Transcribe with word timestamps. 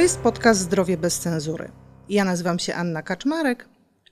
To 0.00 0.04
jest 0.04 0.20
podcast 0.20 0.60
Zdrowie 0.60 0.96
bez 0.96 1.18
cenzury. 1.18 1.72
Ja 2.08 2.24
nazywam 2.24 2.58
się 2.58 2.74
Anna 2.74 3.02
Kaczmarek 3.02 3.68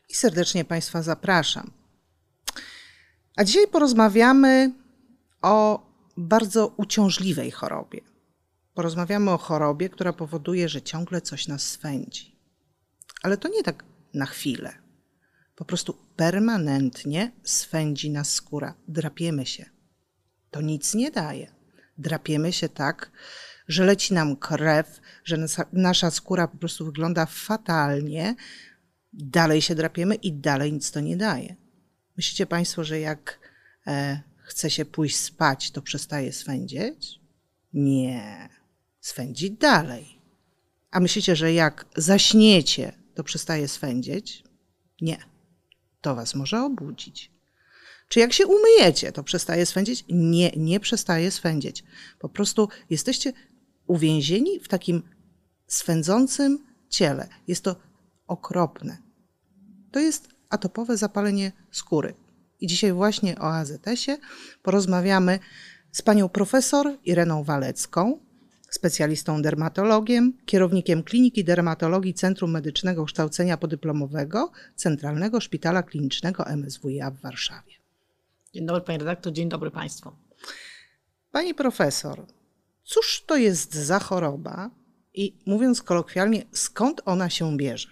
i 0.09 0.15
serdecznie 0.15 0.65
Państwa 0.65 1.03
zapraszam. 1.03 1.71
A 3.37 3.45
dzisiaj 3.45 3.69
porozmawiamy 3.69 4.73
o 5.43 5.87
bardzo 6.17 6.75
uciążliwej 6.77 7.51
chorobie. 7.51 8.01
Porozmawiamy 8.75 9.31
o 9.31 9.39
chorobie, 9.39 9.89
która 9.89 10.13
powoduje, 10.13 10.69
że 10.69 10.83
ciągle 10.83 11.21
coś 11.21 11.49
nas 11.49 11.63
swędzi. 11.63 12.39
Ale 13.23 13.37
to 13.37 13.49
nie 13.49 13.63
tak 13.63 13.85
na 14.15 14.27
chwilę. 14.27 14.73
Po 15.57 15.65
prostu 15.65 15.99
permanentnie 16.17 17.33
swędzi 17.43 18.11
nas 18.11 18.31
skóra. 18.35 18.75
Drapiemy 18.89 19.47
się. 19.47 19.71
To 20.51 20.61
nic 20.61 20.95
nie 20.95 21.11
daje. 21.11 21.53
Drapiemy 21.99 22.53
się 22.53 22.69
tak, 22.69 23.11
że 23.69 23.85
leci 23.85 24.15
nam 24.15 24.37
krew, 24.37 25.01
że 25.25 25.47
nasza 25.73 26.11
skóra 26.11 26.49
po 26.49 26.59
prostu 26.59 26.85
wygląda 26.85 27.27
fatalnie, 27.27 28.35
dalej 29.13 29.63
się 29.63 29.75
drapiemy 29.75 30.15
i 30.15 30.33
dalej 30.33 30.73
nic 30.73 30.91
to 30.91 31.01
nie 31.01 31.17
daje. 31.17 31.57
Myślicie 32.17 32.47
Państwo, 32.47 32.85
że 32.85 33.01
jak 33.01 33.41
e, 33.87 34.21
chce 34.39 34.71
się 34.71 34.85
pójść 34.85 35.17
spać, 35.17 35.71
to 35.71 35.83
przestaje 35.83 36.33
swędzić? 36.33 37.21
Nie. 37.73 38.49
Swędzi 39.01 39.51
dalej. 39.51 40.19
A 40.91 41.01
myślicie, 41.01 41.37
że 41.37 41.53
jak 41.53 41.87
zaśniecie, 41.97 42.93
to 43.15 43.25
przestaje 43.25 43.69
swędzić? 43.69 44.45
Nie. 45.01 45.19
To 46.01 46.15
Was 46.15 46.35
może 46.35 46.63
obudzić. 46.63 47.31
Czy 48.09 48.21
jak 48.21 48.33
się 48.33 48.47
umyjecie, 48.47 49.13
to 49.13 49.23
przestaje 49.23 49.67
swędzić? 49.67 50.05
Nie, 50.09 50.51
nie 50.57 50.81
przestaje 50.81 51.31
swędzić. 51.31 51.85
Po 52.19 52.29
prostu 52.29 52.69
jesteście 52.91 53.33
uwięzieni 53.89 54.61
w 54.61 54.69
takim 54.69 55.03
swędzącym 55.67 56.59
ciele. 56.89 57.29
Jest 57.49 57.65
to 57.65 57.77
okropne. 58.27 58.99
To 59.91 60.01
jest 60.01 60.29
atopowe 60.49 60.97
zapalenie 60.97 61.53
skóry. 61.71 62.15
I 62.61 62.67
dzisiaj 62.67 62.93
właśnie 62.93 63.39
o 63.39 63.55
AZS-ie 63.55 64.19
porozmawiamy 64.63 65.39
z 65.93 66.03
panią 66.03 66.29
profesor 66.29 66.99
Ireną 67.05 67.45
Walecką, 67.45 68.19
specjalistą 68.71 69.43
dermatologiem, 69.43 70.33
kierownikiem 70.47 71.03
Kliniki 71.03 71.45
Dermatologii 71.45 72.15
Centrum 72.15 72.51
Medycznego 72.51 73.05
Kształcenia 73.05 73.57
Podyplomowego 73.57 74.53
Centralnego 74.77 75.41
Szpitala 75.41 75.83
Klinicznego 75.83 76.45
MSWiA 76.45 77.11
w 77.11 77.21
Warszawie. 77.21 77.73
Dzień 78.55 78.67
dobry 78.67 78.83
panie 78.83 78.99
redaktor, 78.99 79.33
dzień 79.33 79.49
dobry 79.49 79.71
państwu. 79.71 80.13
Pani 81.33 81.55
profesor, 81.55 82.27
Cóż 82.89 83.25
to 83.27 83.37
jest 83.37 83.75
za 83.75 83.99
choroba 83.99 84.71
i 85.15 85.37
mówiąc 85.47 85.83
kolokwialnie, 85.83 86.45
skąd 86.53 87.01
ona 87.05 87.31
się 87.31 87.57
bierze? 87.57 87.89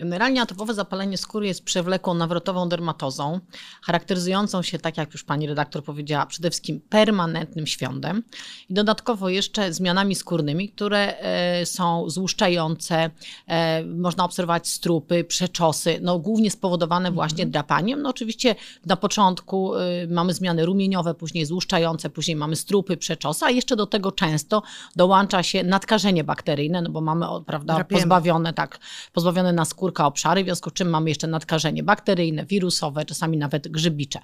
Generalnie 0.00 0.42
atopowe 0.42 0.74
zapalenie 0.74 1.18
skóry 1.18 1.46
jest 1.46 1.64
przewlekłą 1.64 2.14
nawrotową 2.14 2.68
dermatozą, 2.68 3.40
charakteryzującą 3.82 4.62
się, 4.62 4.78
tak 4.78 4.96
jak 4.96 5.12
już 5.12 5.24
pani 5.24 5.46
redaktor 5.46 5.84
powiedziała, 5.84 6.26
przede 6.26 6.50
wszystkim 6.50 6.80
permanentnym 6.80 7.66
świądem 7.66 8.22
i 8.68 8.74
dodatkowo 8.74 9.28
jeszcze 9.28 9.72
zmianami 9.72 10.14
skórnymi, 10.14 10.68
które 10.68 11.18
e, 11.18 11.66
są 11.66 12.10
złuszczające, 12.10 13.10
e, 13.46 13.84
można 13.84 14.24
obserwować 14.24 14.68
strupy, 14.68 15.24
przeczosy, 15.24 15.98
no 16.02 16.18
głównie 16.18 16.50
spowodowane 16.50 17.08
mhm. 17.08 17.14
właśnie 17.14 17.46
drapaniem. 17.46 18.02
No 18.02 18.10
oczywiście 18.10 18.54
na 18.86 18.96
początku 18.96 19.74
e, 19.74 20.06
mamy 20.06 20.34
zmiany 20.34 20.66
rumieniowe, 20.66 21.14
później 21.14 21.46
złuszczające, 21.46 22.10
później 22.10 22.36
mamy 22.36 22.56
strupy, 22.56 22.96
przeczosy, 22.96 23.44
a 23.44 23.50
jeszcze 23.50 23.76
do 23.76 23.86
tego 23.86 24.12
często 24.12 24.62
dołącza 24.96 25.42
się 25.42 25.62
nadkażenie 25.62 26.24
bakteryjne, 26.24 26.82
no 26.82 26.90
bo 26.90 27.00
mamy, 27.00 27.26
prawda, 27.46 27.84
pozbawione, 27.84 28.52
tak, 28.52 28.78
pozbawione 29.12 29.52
na 29.52 29.64
skórę 29.64 29.89
obszary, 29.98 30.42
w 30.42 30.46
związku 30.46 30.70
z 30.70 30.72
czym 30.72 30.90
mamy 30.90 31.08
jeszcze 31.08 31.26
nadkażenie 31.26 31.82
bakteryjne, 31.82 32.46
wirusowe, 32.46 33.04
czasami 33.04 33.36
nawet 33.36 33.68
grzybicze. 33.68 34.20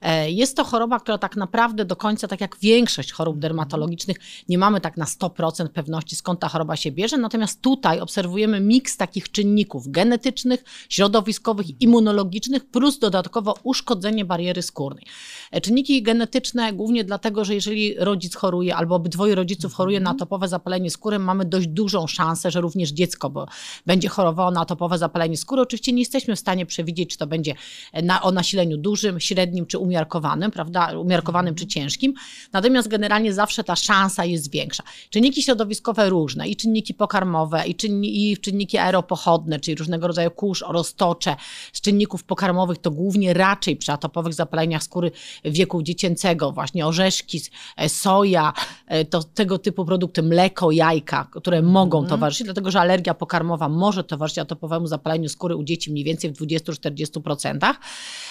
E, 0.00 0.30
jest 0.30 0.56
to 0.56 0.64
choroba, 0.64 1.00
która 1.00 1.18
tak 1.18 1.36
naprawdę 1.36 1.84
do 1.84 1.96
końca, 1.96 2.28
tak 2.28 2.40
jak 2.40 2.56
większość 2.60 3.12
chorób 3.12 3.38
dermatologicznych, 3.38 4.16
nie 4.48 4.58
mamy 4.58 4.80
tak 4.80 4.96
na 4.96 5.04
100% 5.04 5.68
pewności, 5.68 6.16
skąd 6.16 6.40
ta 6.40 6.48
choroba 6.48 6.76
się 6.76 6.92
bierze. 6.92 7.16
Natomiast 7.16 7.62
tutaj 7.62 8.00
obserwujemy 8.00 8.60
miks 8.60 8.96
takich 8.96 9.30
czynników 9.30 9.88
genetycznych, 9.88 10.64
środowiskowych, 10.88 11.80
immunologicznych, 11.80 12.70
plus 12.70 12.98
dodatkowo 12.98 13.54
uszkodzenie 13.62 14.24
bariery 14.24 14.62
skórnej. 14.62 15.04
E, 15.50 15.60
czynniki 15.60 16.02
genetyczne 16.02 16.72
głównie 16.72 17.04
dlatego, 17.04 17.44
że 17.44 17.54
jeżeli 17.54 17.94
rodzic 17.94 18.34
choruje 18.34 18.76
albo 18.76 18.94
obydwoje 18.94 19.34
rodziców 19.34 19.74
choruje 19.74 20.00
na 20.00 20.14
topowe 20.14 20.48
zapalenie 20.48 20.90
skóry, 20.90 21.18
mamy 21.18 21.44
dość 21.44 21.66
dużą 21.66 22.06
szansę, 22.06 22.50
że 22.50 22.60
również 22.60 22.90
dziecko 22.90 23.28
bo 23.30 23.46
będzie 23.86 24.08
chorowało 24.08 24.50
na 24.50 24.64
topowe 24.64 24.98
zapalenie 24.98 25.36
skóry. 25.36 25.62
Oczywiście 25.62 25.92
nie 25.92 25.98
jesteśmy 25.98 26.36
w 26.36 26.38
stanie 26.38 26.66
przewidzieć, 26.66 27.10
czy 27.10 27.18
to 27.18 27.26
będzie 27.26 27.54
na, 28.02 28.22
o 28.22 28.32
nasileniu 28.32 28.76
dużym, 28.76 29.20
średnim 29.20 29.66
czy 29.66 29.78
umiarkowanym, 29.88 30.50
prawda, 30.50 30.98
umiarkowanym 30.98 31.54
czy 31.54 31.66
ciężkim. 31.66 32.14
Natomiast 32.52 32.88
generalnie 32.88 33.32
zawsze 33.32 33.64
ta 33.64 33.76
szansa 33.76 34.24
jest 34.24 34.50
większa. 34.50 34.82
Czynniki 35.10 35.42
środowiskowe 35.42 36.08
różne, 36.08 36.48
i 36.48 36.56
czynniki 36.56 36.94
pokarmowe, 36.94 37.66
i, 37.66 37.74
czynni, 37.74 38.30
i 38.30 38.36
czynniki 38.38 38.78
aeropochodne, 38.78 39.60
czyli 39.60 39.74
różnego 39.74 40.06
rodzaju 40.06 40.30
kurz, 40.30 40.64
roztocze. 40.68 41.36
Z 41.72 41.80
czynników 41.80 42.24
pokarmowych 42.24 42.78
to 42.78 42.90
głównie 42.90 43.34
raczej 43.34 43.76
przy 43.76 43.92
atopowych 43.92 44.34
zapaleniach 44.34 44.82
skóry 44.82 45.10
wieku 45.44 45.82
dziecięcego, 45.82 46.52
właśnie 46.52 46.86
orzeszki, 46.86 47.40
e, 47.76 47.88
soja, 47.88 48.52
e, 48.86 49.04
to 49.04 49.22
tego 49.22 49.58
typu 49.58 49.84
produkty, 49.84 50.22
mleko, 50.22 50.70
jajka, 50.70 51.28
które 51.32 51.62
mogą 51.62 51.98
mm. 51.98 52.10
towarzyszyć, 52.10 52.44
dlatego 52.44 52.70
że 52.70 52.80
alergia 52.80 53.14
pokarmowa 53.14 53.68
może 53.68 54.04
towarzyszyć 54.04 54.38
atopowemu 54.38 54.86
zapaleniu 54.86 55.28
skóry 55.28 55.56
u 55.56 55.64
dzieci 55.64 55.92
mniej 55.92 56.04
więcej 56.04 56.32
w 56.32 56.36
20-40%. 56.36 57.74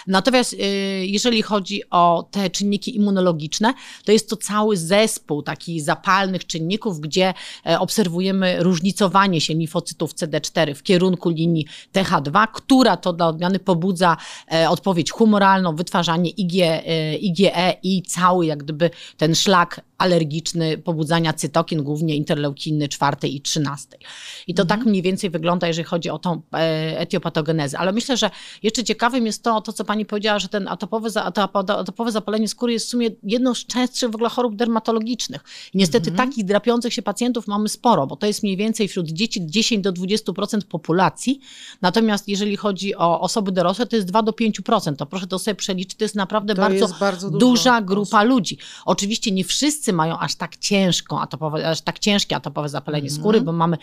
Natomiast 0.08 0.54
y, 0.54 0.58
jeżeli 1.06 1.42
chodzi 1.48 1.82
o 1.90 2.28
te 2.32 2.50
czynniki 2.50 2.96
immunologiczne, 2.96 3.74
to 4.06 4.12
jest 4.12 4.30
to 4.30 4.38
cały 4.38 4.78
zespół 4.78 5.44
takich 5.44 5.82
zapalnych 5.82 6.48
czynników, 6.48 7.00
gdzie 7.00 7.34
e, 7.66 7.80
obserwujemy 7.80 8.64
różnicowanie 8.64 9.42
się 9.42 9.54
limfocytów 9.54 10.14
CD4 10.16 10.76
w 10.76 10.84
kierunku 10.84 11.30
linii 11.30 11.66
TH2, 11.94 12.48
która 12.54 12.98
to 12.98 13.14
dla 13.14 13.28
odmiany 13.28 13.60
pobudza 13.60 14.18
e, 14.52 14.70
odpowiedź 14.70 15.12
humoralną, 15.12 15.76
wytwarzanie 15.76 16.30
IG, 16.30 16.54
e, 16.62 17.16
IgE 17.16 17.78
i 17.84 18.02
cały 18.02 18.46
jak 18.46 18.64
gdyby 18.64 18.90
ten 19.18 19.36
szlak 19.36 19.82
alergiczny 19.98 20.78
pobudzania 20.78 21.34
cytokin, 21.34 21.84
głównie 21.84 22.16
interleukiny 22.16 22.88
4 22.88 23.18
i 23.24 23.42
13. 23.42 23.98
I 24.48 24.54
to 24.54 24.62
mhm. 24.64 24.80
tak 24.80 24.88
mniej 24.88 25.02
więcej 25.02 25.30
wygląda, 25.30 25.68
jeżeli 25.68 25.86
chodzi 25.86 26.10
o 26.10 26.20
tą 26.20 26.42
etiopatogenezę. 26.98 27.80
Ale 27.80 27.92
myślę, 27.92 28.18
że 28.18 28.30
jeszcze 28.64 28.84
ciekawym 28.84 29.26
jest 29.26 29.44
to, 29.44 29.62
to 29.62 29.74
co 29.74 29.86
pani 29.86 30.06
powiedziała, 30.06 30.40
że 30.40 30.48
ten 30.48 30.68
atopowy, 30.68 31.10
atopowe 31.44 32.12
zapalenie 32.12 32.48
skóry 32.48 32.74
jest 32.74 32.86
w 32.86 32.90
sumie 32.90 33.10
jedną 33.24 33.54
z 33.54 33.66
częstszych 33.66 34.10
w 34.10 34.16
ogóle 34.16 34.30
chorób 34.30 34.56
dermatologicznych. 34.56 35.44
I 35.74 35.78
niestety 35.78 36.10
mhm. 36.10 36.30
takich 36.30 36.46
drapiących 36.46 36.94
się 36.94 37.02
pacjentów 37.02 37.48
mamy 37.48 37.70
sporo, 37.70 38.08
bo 38.08 38.16
to 38.16 38.28
jest 38.28 38.44
mniej 38.44 38.58
więcej 38.58 38.88
wśród 38.88 39.08
dzieci 39.08 39.42
10 39.46 39.84
do 39.84 39.94
20% 39.94 40.62
populacji. 40.62 41.40
Natomiast 41.82 42.28
jeżeli 42.28 42.56
chodzi 42.56 42.96
o 42.96 43.22
osoby 43.22 43.52
dorosłe, 43.52 43.86
to 43.86 43.96
jest 43.96 44.08
2 44.08 44.24
do 44.24 44.32
5%. 44.32 44.96
To 44.96 45.06
proszę 45.06 45.28
to 45.28 45.40
sobie 45.40 45.56
przeliczyć, 45.56 45.96
to 45.96 46.06
jest 46.06 46.16
naprawdę 46.16 46.56
to 46.56 46.62
bardzo, 46.62 46.78
jest 46.78 47.00
bardzo 47.00 47.30
duża 47.30 47.82
grupa 47.82 48.20
osób. 48.20 48.30
ludzi. 48.30 48.58
Oczywiście 48.86 49.32
nie 49.32 49.44
wszyscy 49.44 49.94
mają 49.94 50.20
aż 50.20 50.36
tak 50.36 50.58
ciężką, 50.58 51.20
atopowe, 51.20 51.70
aż 51.70 51.82
tak 51.82 52.00
ciężkie 52.00 52.36
atopowe 52.36 52.70
zapalenie 52.70 53.08
mhm. 53.08 53.22
skóry, 53.22 53.42
bo 53.42 53.52
mamy, 53.52 53.78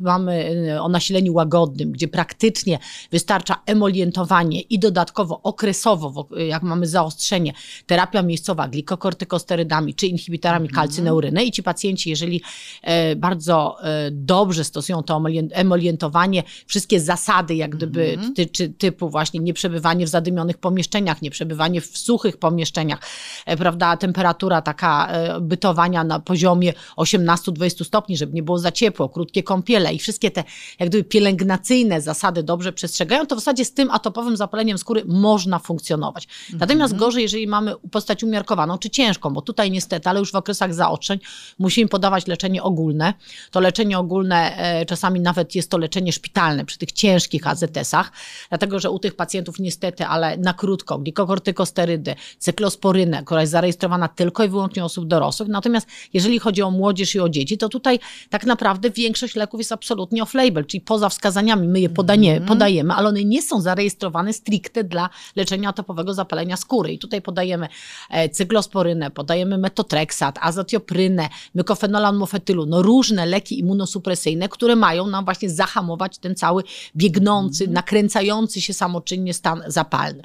mamy 0.00 0.66
e, 0.68 0.82
o 0.82 0.88
nasileniu 0.88 1.34
łagodnym, 1.34 1.92
gdzie 1.92 2.08
praktycznie 2.08 2.78
wystarcza 3.10 3.62
emolientowanie 3.66 4.60
i 4.60 4.78
dodatkowo 4.78 5.42
okresowo, 5.42 6.28
jak 6.50 6.62
mamy 6.62 6.86
zaostrzenie, 6.86 7.52
terapia 7.86 8.22
miejscowa 8.22 8.68
glikokortykosterydami 8.68 9.94
czy 9.94 10.06
inhibitorami 10.06 10.68
mhm. 10.68 10.74
kalcyneuryny 10.74 11.44
i 11.44 11.52
ci 11.52 11.62
pacjenci, 11.62 12.10
jeżeli 12.10 12.42
e, 12.82 13.16
bardzo 13.16 13.76
e, 13.82 14.10
dobrze 14.10 14.64
stosują 14.64 15.02
to 15.02 15.22
emolientowanie, 15.52 16.42
wszystkie 16.66 17.00
zasady 17.00 17.54
jak 17.54 17.70
gdyby 17.76 18.12
mhm. 18.12 18.34
ty, 18.34 18.46
czy, 18.46 18.68
typu 18.68 19.10
właśnie 19.10 19.40
nieprzebywanie 19.40 20.06
w 20.06 20.08
zadymionych 20.08 20.58
pomieszczeniach, 20.58 21.22
nieprzebywanie 21.22 21.80
w 21.80 21.98
suchych 21.98 22.36
pomieszczeniach, 22.36 23.00
e, 23.46 23.56
prawda, 23.56 23.96
temperatura 23.96 24.62
taka 24.62 25.10
bytowania 25.40 26.04
na 26.04 26.20
poziomie 26.20 26.72
18-20 26.96 27.84
stopni, 27.84 28.16
żeby 28.16 28.32
nie 28.32 28.42
było 28.42 28.58
za 28.58 28.72
ciepło, 28.72 29.08
krótkie 29.08 29.42
kąpiele 29.42 29.94
i 29.94 29.98
wszystkie 29.98 30.30
te 30.30 30.44
jak 30.78 30.88
gdyby 30.88 31.04
pielęgnacyjne 31.04 32.00
zasady 32.00 32.42
dobrze 32.42 32.72
przestrzegają, 32.72 33.26
to 33.26 33.36
w 33.36 33.38
zasadzie 33.38 33.64
z 33.64 33.72
tym 33.72 33.90
atopowym 33.90 34.36
zapaleniem 34.36 34.78
skóry 34.78 35.02
można 35.06 35.58
funkcjonować. 35.58 36.28
Natomiast 36.52 36.92
mhm. 36.92 36.98
gorzej, 36.98 37.22
jeżeli 37.22 37.46
mamy 37.46 37.74
postać 37.90 38.24
umiarkowaną 38.24 38.78
czy 38.78 38.90
ciężką, 38.90 39.30
bo 39.30 39.42
tutaj 39.42 39.70
niestety, 39.70 40.08
ale 40.08 40.20
już 40.20 40.32
w 40.32 40.34
okresach 40.34 40.74
zaostrzeń 40.74 41.18
musimy 41.58 41.88
podawać 41.88 42.26
leczenie 42.26 42.62
ogólne. 42.62 43.14
To 43.50 43.60
leczenie 43.60 43.98
ogólne 43.98 44.56
e, 44.56 44.86
czasami 44.86 45.20
nawet 45.20 45.54
jest 45.54 45.70
to 45.70 45.78
leczenie 45.78 46.12
szpitalne 46.12 46.64
przy 46.64 46.78
tych 46.78 46.92
ciężkich 46.92 47.46
AZS-ach, 47.46 48.12
dlatego 48.48 48.80
że 48.80 48.90
u 48.90 48.98
tych 48.98 49.16
pacjentów 49.16 49.58
niestety, 49.58 50.06
ale 50.06 50.36
na 50.36 50.54
krótko 50.54 50.98
glikokortykosterydy, 50.98 52.14
cyklosporynę, 52.38 53.22
która 53.24 53.40
jest 53.40 53.52
zarejestrowana 53.52 54.08
tylko 54.08 54.44
i 54.44 54.48
wyłącznie 54.48 54.84
osób 54.84 55.06
dorosłych. 55.06 55.48
Natomiast 55.48 55.86
jeżeli 56.12 56.38
chodzi 56.38 56.62
o 56.62 56.70
młodzież 56.70 57.14
i 57.14 57.20
o 57.20 57.28
dzieci, 57.28 57.58
to 57.58 57.68
tutaj 57.68 57.98
tak 58.30 58.46
naprawdę 58.46 58.90
większość 58.90 59.34
leków 59.34 59.60
jest 59.60 59.72
absolutnie 59.72 60.22
off-label, 60.22 60.66
czyli 60.66 60.80
poza 60.80 61.08
wskazaniami. 61.08 61.68
My 61.68 61.80
je 61.80 61.88
podanie, 61.88 62.32
Mhm. 62.32 62.48
podajemy, 62.48 62.94
ale 62.94 63.08
one 63.08 63.24
nie 63.24 63.42
są 63.42 63.60
zarejestrowane 63.60 64.32
stricte 64.32 64.84
dla 64.84 65.08
leczenia 65.36 65.68
atopowego 65.68 66.14
zapalenia 66.20 66.56
skóry. 66.56 66.92
I 66.92 66.98
tutaj 66.98 67.22
podajemy 67.22 67.68
e, 68.10 68.28
cyklosporynę, 68.28 69.10
podajemy 69.10 69.58
metotreksat, 69.58 70.38
azotioprynę, 70.40 71.28
mykofenolan 71.54 72.16
mofetylu, 72.16 72.66
no 72.66 72.82
różne 72.82 73.26
leki 73.26 73.58
immunosupresyjne, 73.58 74.48
które 74.48 74.76
mają 74.76 75.06
nam 75.06 75.24
właśnie 75.24 75.50
zahamować 75.50 76.18
ten 76.18 76.34
cały 76.34 76.62
biegnący, 76.96 77.68
nakręcający 77.68 78.60
się 78.60 78.72
samoczynnie 78.74 79.34
stan 79.34 79.62
zapalny. 79.66 80.22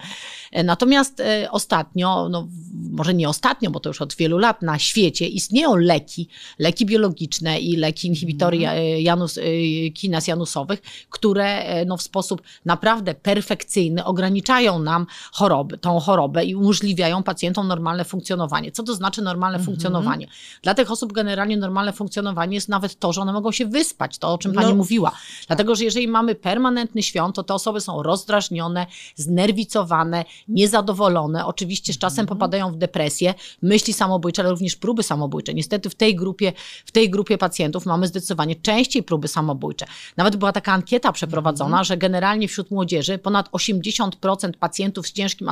E, 0.51 0.63
Natomiast 0.63 1.19
e, 1.19 1.51
ostatnio, 1.51 2.30
no 2.30 2.47
może 2.92 3.13
nie 3.13 3.30
ostatnio, 3.30 3.71
bo 3.71 3.80
to 3.80 3.89
już 3.89 4.01
od 4.01 4.15
wielu 4.15 4.38
lat 4.38 4.62
na 4.62 4.80
świecie 4.80 5.27
istnieją 5.27 5.75
leki, 5.75 6.27
leki 6.59 6.86
biologiczne 6.86 7.59
i 7.59 7.75
leki 7.75 8.07
inhibitory 8.07 8.57
e, 8.57 9.01
janus, 9.01 9.39
kinas 9.94 10.27
janusowych, 10.27 10.81
które 11.09 11.45
no, 11.86 11.97
w 11.97 12.01
sposób 12.01 12.42
naprawdę 12.65 13.15
perfekcyjny 13.15 14.06
ograniczają 14.06 14.80
nam 14.80 15.06
choroby, 15.31 15.77
tą 15.86 16.00
chorobę 16.00 16.46
i 16.46 16.56
umożliwiają 16.56 17.24
pacjentom 17.24 17.68
normalne 17.68 18.06
funkcjonowanie. 18.06 18.72
Co 18.72 18.84
to 18.84 18.96
znaczy 18.96 19.22
normalne 19.22 19.60
funkcjonowanie? 19.60 20.28
Dla 20.62 20.74
tych 20.74 20.92
osób 20.92 21.14
generalnie 21.14 21.58
normalne 21.58 21.94
funkcjonowanie 21.94 22.56
jest 22.56 22.70
nawet 22.70 23.00
to, 23.00 23.14
że 23.14 23.22
one 23.22 23.34
mogą 23.34 23.52
się 23.52 23.66
wyspać, 23.66 24.18
to 24.18 24.34
o 24.34 24.38
czym 24.38 24.54
Pani 24.54 24.70
No, 24.70 24.76
mówiła. 24.76 25.12
Dlatego, 25.48 25.76
że 25.76 25.84
jeżeli 25.84 26.08
mamy 26.08 26.36
permanentny 26.36 27.04
świąt, 27.04 27.36
to 27.36 27.44
te 27.44 27.54
osoby 27.54 27.82
są 27.82 28.04
rozdrażnione, 28.04 28.86
znerwicowane, 29.16 30.26
niezadowolone. 30.48 31.46
Oczywiście 31.46 31.94
z 31.94 31.98
czasem 31.98 32.26
popadają 32.26 32.72
w 32.72 32.78
depresję, 32.78 33.34
myśli 33.62 33.94
samobójcze, 33.94 34.42
ale 34.42 34.52
również 34.52 34.76
próby 34.76 35.04
samobójcze. 35.04 35.54
Niestety 35.54 35.90
w 35.90 35.96
tej 35.96 36.16
grupie, 36.16 36.54
w 36.86 36.92
tej 36.92 37.10
grupie 37.10 37.38
pacjentów 37.38 37.86
mamy 37.86 38.08
zdecydowanie 38.08 38.56
częściej 38.56 39.04
próby 39.04 39.28
samobójcze. 39.28 39.86
Nawet 40.18 40.36
była 40.36 40.52
taka 40.52 40.74
ankieta 40.74 41.12
przeprowadzona, 41.12 41.84
że 41.84 41.98
generalnie 41.98 42.48
wśród 42.48 42.72
młodzieży 42.72 43.18
ponad 43.18 43.50
80% 43.50 44.52
pacjentów 44.60 45.08
z 45.08 45.12
ciężkim 45.12 45.50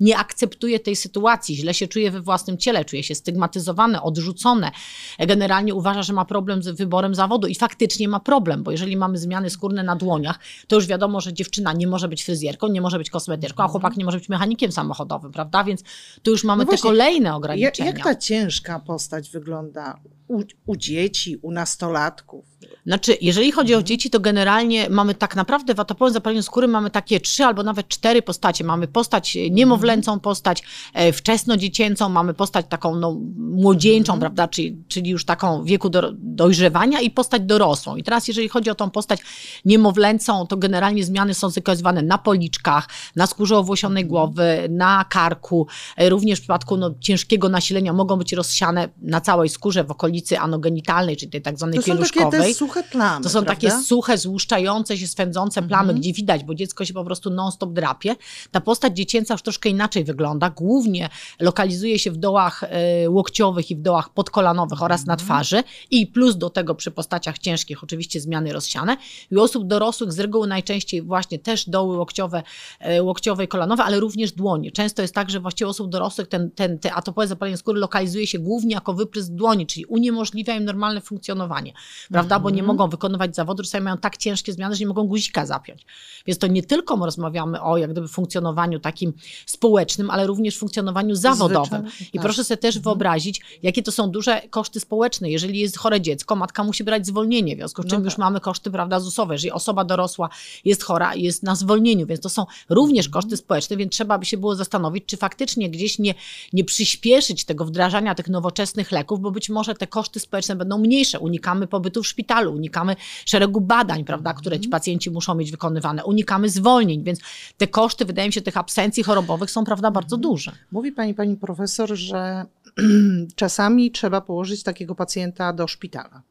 Nie 0.00 0.18
akceptuje 0.18 0.80
tej 0.80 0.96
sytuacji, 0.96 1.56
źle 1.56 1.74
się 1.74 1.88
czuje 1.88 2.10
we 2.10 2.20
własnym 2.20 2.58
ciele, 2.58 2.84
czuje 2.84 3.02
się 3.02 3.14
stygmatyzowane, 3.14 4.02
odrzucone. 4.02 4.70
Generalnie 5.18 5.74
uważa, 5.74 6.02
że 6.02 6.12
ma 6.12 6.24
problem 6.24 6.62
z 6.62 6.68
wyborem 6.68 7.14
zawodu 7.14 7.46
i 7.46 7.54
faktycznie 7.54 8.08
ma 8.08 8.20
problem, 8.20 8.62
bo 8.62 8.70
jeżeli 8.70 8.96
mamy 8.96 9.18
zmiany 9.18 9.50
skórne 9.50 9.82
na 9.82 9.96
dłoniach, 9.96 10.38
to 10.66 10.76
już 10.76 10.86
wiadomo, 10.86 11.20
że 11.20 11.32
dziewczyna 11.32 11.72
nie 11.72 11.86
może 11.86 12.08
być 12.08 12.24
fryzjerką, 12.24 12.68
nie 12.68 12.80
może 12.80 12.98
być 12.98 13.10
kosmetyczką, 13.10 13.62
a 13.62 13.68
chłopak 13.68 13.96
nie 13.96 14.04
może 14.04 14.18
być 14.18 14.28
mechanikiem 14.28 14.72
samochodowym, 14.72 15.32
prawda? 15.32 15.64
Więc 15.64 15.82
tu 16.22 16.30
już 16.30 16.44
mamy 16.44 16.60
No 16.60 16.64
te 16.64 16.70
właśnie, 16.76 16.90
kolejne 16.90 17.28
Jak, 17.28 17.36
ograniczenia. 17.36 17.90
jak 17.90 18.04
ta 18.04 18.14
ciężka 18.14 18.78
postać 18.78 19.30
wygląda 19.30 20.00
u, 20.28 20.42
u 20.66 20.76
dzieci, 20.76 21.36
u 21.42 21.50
nastolatków? 21.52 22.44
Znaczy, 22.86 23.16
jeżeli 23.20 23.52
chodzi 23.52 23.74
o 23.74 23.82
dzieci, 23.82 24.10
to 24.10 24.20
generalnie 24.20 24.90
mamy 24.90 25.14
tak 25.14 25.36
naprawdę 25.36 25.74
w 25.74 25.80
atopowym 25.80 26.14
zapaleniu 26.14 26.42
skóry 26.42 26.68
mamy 26.68 26.90
takie 26.90 27.20
trzy 27.20 27.44
albo 27.44 27.62
nawet 27.62 27.88
cztery 27.88 28.22
postacie. 28.22 28.64
Mamy 28.64 28.88
postać 28.88 29.36
e, 29.36 29.50
niemowlęcą, 29.50 30.20
postać 30.20 30.62
e, 30.94 31.12
wczesnodziecięcą, 31.12 32.08
mamy 32.08 32.34
postać 32.34 32.66
taką 32.68 32.96
no, 32.96 33.16
młodzieńczą, 33.36 34.18
prawda, 34.20 34.48
czyli, 34.48 34.76
czyli 34.88 35.10
już 35.10 35.24
taką 35.24 35.64
wieku 35.64 35.90
do, 35.90 36.12
dojrzewania 36.18 37.00
i 37.00 37.10
postać 37.10 37.42
dorosłą. 37.42 37.96
I 37.96 38.02
teraz 38.02 38.28
jeżeli 38.28 38.48
chodzi 38.48 38.70
o 38.70 38.74
tą 38.74 38.90
postać 38.90 39.20
niemowlęcą, 39.64 40.46
to 40.46 40.56
generalnie 40.56 41.04
zmiany 41.04 41.34
są 41.34 41.50
zakazywane 41.50 42.02
na 42.02 42.18
policzkach, 42.18 42.88
na 43.16 43.26
skórze 43.26 43.58
owłosionej 43.58 44.06
głowy, 44.06 44.66
na 44.70 45.04
karku. 45.04 45.66
E, 45.96 46.08
Również 46.08 46.38
w 46.38 46.42
przypadku 46.42 46.76
no, 46.76 46.94
ciężkiego 47.00 47.48
nasilenia 47.48 47.92
mogą 47.92 48.16
być 48.16 48.32
rozsiane 48.32 48.88
na 49.02 49.20
całej 49.20 49.48
skórze 49.48 49.84
w 49.84 49.90
okolicy 49.90 50.38
anogenitalnej, 50.38 51.16
czyli 51.16 51.30
tej 51.32 51.42
tak 51.42 51.56
zwanej 51.56 51.78
To 51.78 51.82
są 51.82 51.86
takie 51.86 51.98
pieluszkowej. 51.98 52.40
te 52.40 52.48
suche 52.74 52.82
plamy, 52.82 53.22
To 53.22 53.28
są 53.28 53.32
prawda? 53.42 53.52
Mhm. 53.52 53.72
takie 53.72 53.84
suche, 53.86 54.18
złuszczające 54.18 54.98
się, 54.98 55.08
swędzące 55.08 55.62
plamy, 55.62 55.94
gdzie 55.94 56.12
widać, 56.12 56.44
bo 56.44 56.54
dziecko 56.54 56.84
się 56.84 56.94
po 56.94 57.04
prostu 57.04 57.30
non-stop 57.30 57.72
drapie. 57.72 58.16
Ta 58.50 58.60
postać 58.60 58.96
dziecięca 58.96 59.34
już 59.34 59.42
troszkę 59.42 59.68
inaczej 59.68 60.04
wygląda. 60.04 60.50
Głównie 60.50 61.08
lokalizuje 61.40 61.98
się 61.98 62.10
w 62.10 62.16
dołach 62.16 62.64
e, 62.64 63.10
łokciowych 63.10 63.70
i 63.70 63.76
w 63.76 63.80
dołach 63.82 64.14
podkolanowych 64.14 64.82
oraz 64.82 65.00
Mhm. 65.00 65.06
na 65.18 65.24
twarzy. 65.24 65.62
I 65.90 66.06
plus 66.06 66.36
do 66.36 66.50
tego 66.50 66.74
przy 66.74 66.90
postaciach 66.90 67.38
ciężkich 67.38 67.84
oczywiście 67.84 68.20
zmiany 68.20 68.52
rozsiane. 68.52 68.96
I 69.30 69.36
u 69.36 69.40
osób 69.42 69.66
dorosłych 69.66 70.12
z 70.12 70.18
reguły 70.18 70.46
najczęściej 70.46 71.02
właśnie 71.02 71.38
też 71.38 71.68
doły 71.68 71.96
łokciowe, 71.96 72.42
e, 72.80 73.02
łokciowe 73.02 73.44
i 73.44 73.48
kolanowe, 73.48 73.84
ale 73.84 74.00
również 74.00 74.32
dłonie. 74.32 74.70
Często 74.70 75.02
jest 75.02 75.14
tak, 75.14 75.30
że 75.30 75.40
właściwie 75.40 75.66
u 75.68 75.70
osób 75.70 75.90
dorosłych 75.90 76.28
ten, 76.28 76.50
ten, 76.50 76.78
te 76.78 76.92
atopowe 76.94 77.26
zapalenie 77.26 77.56
skóry 77.56 77.80
lokalizuje 77.80 78.26
się 78.26 78.38
głównie 78.38 78.74
jako 78.74 78.94
wyprysk 78.94 79.32
dłoni, 79.32 79.66
czyli 79.66 79.86
uniemożliwia 79.86 80.54
im 80.54 80.64
normalne 80.64 81.00
funkcjonowanie, 81.00 81.72
prawda? 82.12 82.38
Bo 82.38 82.50
nie 82.50 82.59
mogą 82.62 82.88
wykonywać 82.88 83.36
zawodu, 83.36 83.62
czasami 83.62 83.84
mają 83.84 83.98
tak 83.98 84.16
ciężkie 84.16 84.52
zmiany, 84.52 84.74
że 84.74 84.80
nie 84.80 84.86
mogą 84.86 85.06
guzika 85.06 85.46
zapiąć. 85.46 85.86
Więc 86.26 86.38
to 86.38 86.46
nie 86.46 86.62
tylko 86.62 86.96
my 86.96 87.06
rozmawiamy 87.06 87.62
o 87.62 87.76
jak 87.76 87.92
gdyby 87.92 88.08
funkcjonowaniu 88.08 88.80
takim 88.80 89.12
społecznym, 89.46 90.10
ale 90.10 90.26
również 90.26 90.58
funkcjonowaniu 90.58 91.14
zawodowym. 91.14 91.86
I 92.00 92.18
tak. 92.18 92.22
proszę 92.22 92.44
sobie 92.44 92.58
też 92.58 92.78
wyobrazić, 92.78 93.40
jakie 93.62 93.82
to 93.82 93.92
są 93.92 94.10
duże 94.10 94.42
koszty 94.50 94.80
społeczne. 94.80 95.30
Jeżeli 95.30 95.58
jest 95.58 95.78
chore 95.78 96.00
dziecko, 96.00 96.36
matka 96.36 96.64
musi 96.64 96.84
brać 96.84 97.06
zwolnienie, 97.06 97.56
w 97.56 97.58
związku 97.58 97.82
z 97.82 97.86
czym 97.86 97.98
No 97.98 98.04
już 98.04 98.14
tak. 98.14 98.18
mamy 98.18 98.40
koszty 98.40 98.70
prawda, 98.70 99.00
ZUS-owe. 99.00 99.34
Jeżeli 99.34 99.52
osoba 99.52 99.84
dorosła 99.84 100.28
jest 100.64 100.82
chora, 100.82 101.14
jest 101.14 101.42
na 101.42 101.54
zwolnieniu, 101.54 102.06
więc 102.06 102.20
to 102.20 102.28
są 102.28 102.46
również 102.68 103.08
koszty 103.08 103.36
społeczne, 103.36 103.76
więc 103.76 103.92
trzeba 103.92 104.18
by 104.18 104.26
się 104.26 104.36
było 104.36 104.56
zastanowić, 104.56 105.04
czy 105.06 105.16
faktycznie 105.16 105.70
gdzieś 105.70 105.98
nie, 105.98 106.14
nie 106.52 106.64
przyspieszyć 106.64 107.44
tego 107.44 107.64
wdrażania 107.64 108.14
tych 108.14 108.28
nowoczesnych 108.28 108.92
leków, 108.92 109.20
bo 109.20 109.30
być 109.30 109.48
może 109.48 109.74
te 109.74 109.86
koszty 109.86 110.20
społeczne 110.20 110.56
będą 110.56 110.78
mniejsze. 110.78 111.18
Unikamy 111.18 111.66
pobytu 111.66 112.02
w 112.02 112.06
szpitalu, 112.06 112.49
unikamy 112.50 112.96
szeregu 113.24 113.60
badań, 113.60 114.04
prawda, 114.04 114.34
które 114.34 114.60
ci 114.60 114.68
pacjenci 114.68 115.10
muszą 115.10 115.34
mieć 115.34 115.50
wykonywane, 115.50 116.04
unikamy 116.04 116.48
zwolnień, 116.48 117.04
więc 117.04 117.20
te 117.56 117.66
koszty, 117.66 118.04
wydaje 118.04 118.28
mi 118.28 118.32
się, 118.32 118.40
tych 118.40 118.56
absencji 118.56 119.02
chorobowych 119.02 119.50
są, 119.50 119.64
prawda, 119.64 119.90
bardzo 119.90 120.16
duże. 120.16 120.52
Mówi 120.72 120.92
pani, 120.92 121.14
pani 121.14 121.36
profesor, 121.36 121.96
że 121.96 122.44
czasami 123.36 123.90
trzeba 123.90 124.20
położyć 124.20 124.62
takiego 124.62 124.94
pacjenta 124.94 125.52
do 125.52 125.68
szpitala. 125.68 126.22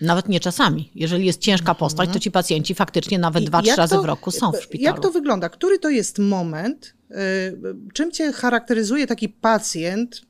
Nawet 0.00 0.28
nie 0.28 0.40
czasami. 0.40 0.90
Jeżeli 0.94 1.26
jest 1.26 1.40
ciężka 1.40 1.74
postać, 1.74 2.10
to 2.12 2.18
ci 2.20 2.30
pacjenci 2.30 2.74
faktycznie 2.74 3.18
nawet 3.18 3.42
I 3.42 3.46
dwa, 3.46 3.62
trzy 3.62 3.76
razy 3.76 3.94
to- 3.94 4.02
w 4.02 4.04
roku 4.04 4.30
są 4.30 4.52
w 4.52 4.62
szpitalu. 4.62 4.84
Jak 4.84 5.00
to 5.00 5.10
wygląda? 5.10 5.48
Który 5.48 5.78
to 5.78 5.90
jest 5.90 6.18
moment? 6.18 6.94
y, 7.10 7.14
Czym 7.94 8.12
cię 8.12 8.32
charakteryzuje 8.32 9.06
taki 9.06 9.28
pacjent, 9.28 10.22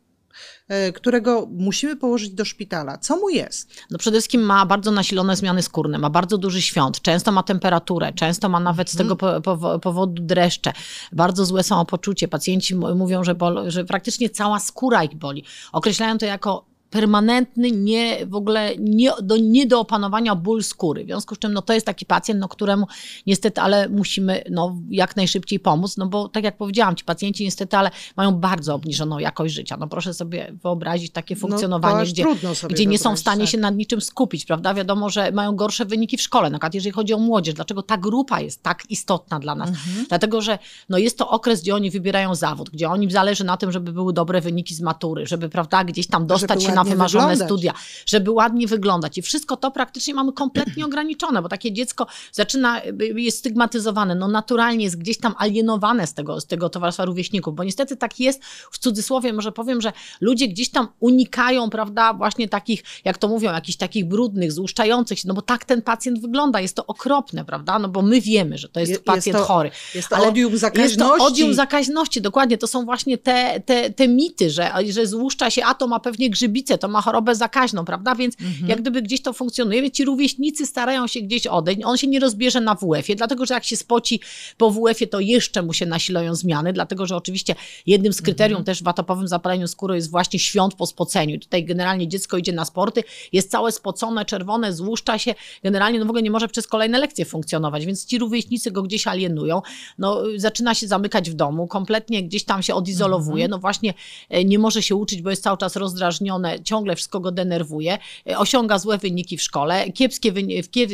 którego 0.94 1.46
musimy 1.50 1.96
położyć 1.96 2.30
do 2.30 2.44
szpitala? 2.44 2.98
Co 2.98 3.16
mu 3.16 3.28
jest? 3.28 3.70
No 3.90 3.98
przede 3.98 4.16
wszystkim 4.16 4.42
ma 4.42 4.66
bardzo 4.66 4.90
nasilone 4.90 5.36
zmiany 5.36 5.62
skórne, 5.62 5.98
ma 5.98 6.10
bardzo 6.10 6.38
duży 6.38 6.62
świąt, 6.62 7.00
często 7.00 7.32
ma 7.32 7.42
temperaturę, 7.42 8.12
często 8.12 8.48
ma 8.48 8.60
nawet 8.60 8.90
z 8.90 8.96
tego 8.96 9.16
po, 9.16 9.40
po, 9.40 9.78
powodu 9.78 10.22
dreszcze, 10.22 10.72
bardzo 11.12 11.44
złe 11.44 11.62
samopoczucie. 11.62 12.28
Pacjenci 12.28 12.74
mówią, 12.74 13.24
że, 13.24 13.34
bol, 13.34 13.70
że 13.70 13.84
praktycznie 13.84 14.30
cała 14.30 14.60
skóra 14.60 15.04
ich 15.04 15.14
boli. 15.14 15.44
Określają 15.72 16.18
to 16.18 16.26
jako 16.26 16.67
permanentny, 16.90 17.70
nie, 17.70 18.26
w 18.26 18.34
ogóle 18.34 18.76
nie 18.78 19.10
do, 19.22 19.36
nie 19.36 19.66
do 19.66 19.80
opanowania 19.80 20.34
ból 20.34 20.62
skóry. 20.62 21.04
W 21.04 21.06
związku 21.06 21.34
z 21.34 21.38
czym 21.38 21.52
no, 21.52 21.62
to 21.62 21.72
jest 21.72 21.86
taki 21.86 22.06
pacjent, 22.06 22.40
no, 22.40 22.48
któremu 22.48 22.86
niestety, 23.26 23.60
ale 23.60 23.88
musimy 23.88 24.44
no, 24.50 24.76
jak 24.90 25.16
najszybciej 25.16 25.60
pomóc, 25.60 25.96
no 25.96 26.06
bo 26.06 26.28
tak 26.28 26.44
jak 26.44 26.56
powiedziałam, 26.56 26.96
ci 26.96 27.04
pacjenci 27.04 27.44
niestety, 27.44 27.76
ale 27.76 27.90
mają 28.16 28.32
bardzo 28.32 28.74
obniżoną 28.74 29.18
jakość 29.18 29.54
życia. 29.54 29.76
No 29.76 29.88
proszę 29.88 30.14
sobie 30.14 30.52
wyobrazić 30.62 31.12
takie 31.12 31.34
No, 31.34 31.40
funkcjonowanie, 31.40 32.00
aż 32.00 32.12
gdzie, 32.12 32.24
gdzie 32.68 32.86
nie 32.86 32.98
są 32.98 33.16
w 33.16 33.18
stanie 33.18 33.40
tak. 33.40 33.50
się 33.50 33.58
nad 33.58 33.76
niczym 33.76 34.00
skupić, 34.00 34.44
prawda? 34.44 34.74
Wiadomo, 34.74 35.10
że 35.10 35.32
mają 35.32 35.56
gorsze 35.56 35.84
wyniki 35.84 36.16
w 36.16 36.22
szkole, 36.22 36.50
na 36.50 36.58
przykład 36.58 36.74
jeżeli 36.74 36.92
chodzi 36.92 37.14
o 37.14 37.18
młodzież. 37.18 37.54
Dlaczego 37.54 37.82
ta 37.82 37.96
grupa 37.96 38.40
jest 38.40 38.62
tak 38.62 38.82
istotna 38.90 39.38
dla 39.38 39.54
nas? 39.54 39.68
Mhm. 39.68 40.06
Dlatego, 40.08 40.40
że 40.40 40.58
no 40.88 40.98
jest 40.98 41.18
to 41.18 41.30
okres, 41.30 41.62
gdzie 41.62 41.74
oni 41.74 41.90
wybierają 41.90 42.34
zawód, 42.34 42.70
gdzie 42.70 42.88
oni 42.88 43.10
zależy 43.10 43.44
na 43.44 43.56
tym, 43.56 43.72
żeby 43.72 43.92
były 43.92 44.12
dobre 44.12 44.40
wyniki 44.40 44.74
z 44.74 44.80
matury, 44.80 45.26
żeby, 45.26 45.48
prawda, 45.48 45.84
gdzieś 45.84 46.06
tam 46.06 46.26
dostać 46.26 46.62
się 46.62 46.77
na 46.84 46.90
wymarzone 46.90 47.24
wyglądać. 47.24 47.48
studia, 47.48 47.72
żeby 48.06 48.30
ładnie 48.30 48.66
wyglądać. 48.66 49.18
I 49.18 49.22
wszystko 49.22 49.56
to 49.56 49.70
praktycznie 49.70 50.14
mamy 50.14 50.32
kompletnie 50.32 50.84
ograniczone, 50.88 51.42
bo 51.42 51.48
takie 51.48 51.72
dziecko 51.72 52.06
zaczyna, 52.32 52.80
jest 53.16 53.38
stygmatyzowane, 53.38 54.14
no 54.14 54.28
naturalnie 54.28 54.84
jest 54.84 54.98
gdzieś 54.98 55.18
tam 55.18 55.34
alienowane 55.38 56.06
z 56.06 56.14
tego, 56.14 56.40
z 56.40 56.46
tego 56.46 56.68
towarzystwa 56.68 57.04
rówieśników, 57.04 57.54
bo 57.54 57.64
niestety 57.64 57.96
tak 57.96 58.20
jest, 58.20 58.44
w 58.70 58.78
cudzysłowie 58.78 59.32
może 59.32 59.52
powiem, 59.52 59.80
że 59.80 59.92
ludzie 60.20 60.48
gdzieś 60.48 60.70
tam 60.70 60.88
unikają, 61.00 61.70
prawda, 61.70 62.14
właśnie 62.14 62.48
takich, 62.48 62.82
jak 63.04 63.18
to 63.18 63.28
mówią, 63.28 63.52
jakichś 63.52 63.76
takich 63.78 64.04
brudnych, 64.08 64.52
złuszczających 64.52 65.18
się, 65.18 65.28
no 65.28 65.34
bo 65.34 65.42
tak 65.42 65.64
ten 65.64 65.82
pacjent 65.82 66.20
wygląda, 66.20 66.60
jest 66.60 66.76
to 66.76 66.86
okropne, 66.86 67.44
prawda, 67.44 67.78
no 67.78 67.88
bo 67.88 68.02
my 68.02 68.20
wiemy, 68.20 68.58
że 68.58 68.68
to 68.68 68.80
jest 68.80 68.90
Je- 68.90 68.94
jest 68.94 69.04
pacjent 69.04 69.38
to- 69.38 69.44
chory. 69.44 69.70
Jest 69.94 70.08
to 70.08 70.16
Ale 70.16 70.28
odium 70.28 70.50
Jest 70.50 70.60
zakaźności. 70.60 70.98
to 71.18 71.24
odium 71.24 71.54
zakaźności, 71.54 72.20
dokładnie. 72.20 72.58
To 72.58 72.66
są 72.66 72.84
właśnie 72.84 73.18
te, 73.18 73.60
te, 73.60 73.90
te 73.90 74.08
mity, 74.08 74.50
że, 74.50 74.72
że 74.90 75.06
złuszcza 75.06 75.50
się 75.50 75.62
a 75.64 76.00
pewnie 76.00 76.30
grzybica 76.30 76.67
gruźlicę, 76.68 76.78
to 76.78 76.88
ma 76.88 77.02
chorobę 77.02 77.34
zakaźną, 77.34 77.84
prawda? 77.84 78.14
Więc 78.14 78.34
jak 78.66 78.80
gdyby 78.80 79.02
gdzieś 79.02 79.22
to 79.22 79.32
funkcjonuje, 79.32 79.82
więc 79.82 79.94
ci 79.94 80.04
rówieśnicy 80.04 80.66
starają 80.66 81.06
się 81.06 81.20
gdzieś 81.20 81.46
odejść. 81.46 81.80
On 81.84 81.96
się 81.96 82.06
nie 82.06 82.20
rozbierze 82.20 82.60
na 82.60 82.74
WF-ie, 82.74 83.16
dlatego 83.16 83.46
że 83.46 83.54
jak 83.54 83.64
się 83.64 83.76
spoci 83.76 84.20
po 84.56 84.70
WF-ie, 84.70 85.08
to 85.08 85.20
jeszcze 85.20 85.62
mu 85.62 85.72
się 85.72 85.86
nasilają 85.86 86.34
zmiany, 86.34 86.72
dlatego 86.72 87.06
że 87.06 87.16
oczywiście 87.16 87.54
jednym 87.86 88.12
z 88.12 88.22
kryterium 88.22 88.64
też 88.64 88.82
w 88.82 88.88
atopowym 88.88 89.28
zapaleniu 89.28 89.68
skóry 89.68 89.94
jest 89.94 90.10
właśnie 90.10 90.38
świąt 90.38 90.74
po 90.74 90.86
spoceniu. 90.86 91.34
I 91.34 91.38
tutaj 91.38 91.64
generalnie 91.64 92.08
dziecko 92.08 92.36
idzie 92.36 92.52
na 92.52 92.64
sporty, 92.64 93.04
jest 93.32 93.50
całe 93.50 93.72
spocone, 93.72 94.24
czerwone, 94.24 94.72
złuszcza 94.72 95.18
się, 95.18 95.34
generalnie 95.62 95.98
no 95.98 96.04
w 96.04 96.08
ogóle 96.08 96.22
nie 96.22 96.30
może 96.30 96.48
przez 96.48 96.66
kolejne 96.66 96.98
lekcje 96.98 97.24
funkcjonować, 97.24 97.86
więc 97.86 98.06
ci 98.06 98.18
rówieśnicy 98.18 98.70
go 98.70 98.82
gdzieś 98.82 99.06
alienują, 99.06 99.62
no 99.98 100.22
zaczyna 100.36 100.74
się 100.74 100.86
zamykać 100.86 101.30
w 101.30 101.34
domu, 101.34 101.66
kompletnie 101.66 102.22
gdzieś 102.22 102.44
tam 102.44 102.62
się 102.62 102.74
odizolowuje, 102.74 103.48
no 103.48 103.58
właśnie 103.58 103.94
e, 104.28 104.44
nie 104.44 104.58
może 104.58 104.82
się 104.82 104.94
uczyć, 104.94 105.22
bo 105.22 105.30
jest 105.30 105.42
cały 105.42 105.58
czas 105.58 105.76
rozdrażnione, 105.76 106.57
ciągle 106.64 106.96
wszystko 106.96 107.20
go 107.20 107.32
denerwuje, 107.32 107.98
e, 108.30 108.38
osiąga 108.38 108.78
złe 108.78 108.98
wyniki 108.98 109.36
w 109.36 109.42
szkole, 109.42 109.92
kiepskie, 109.92 110.32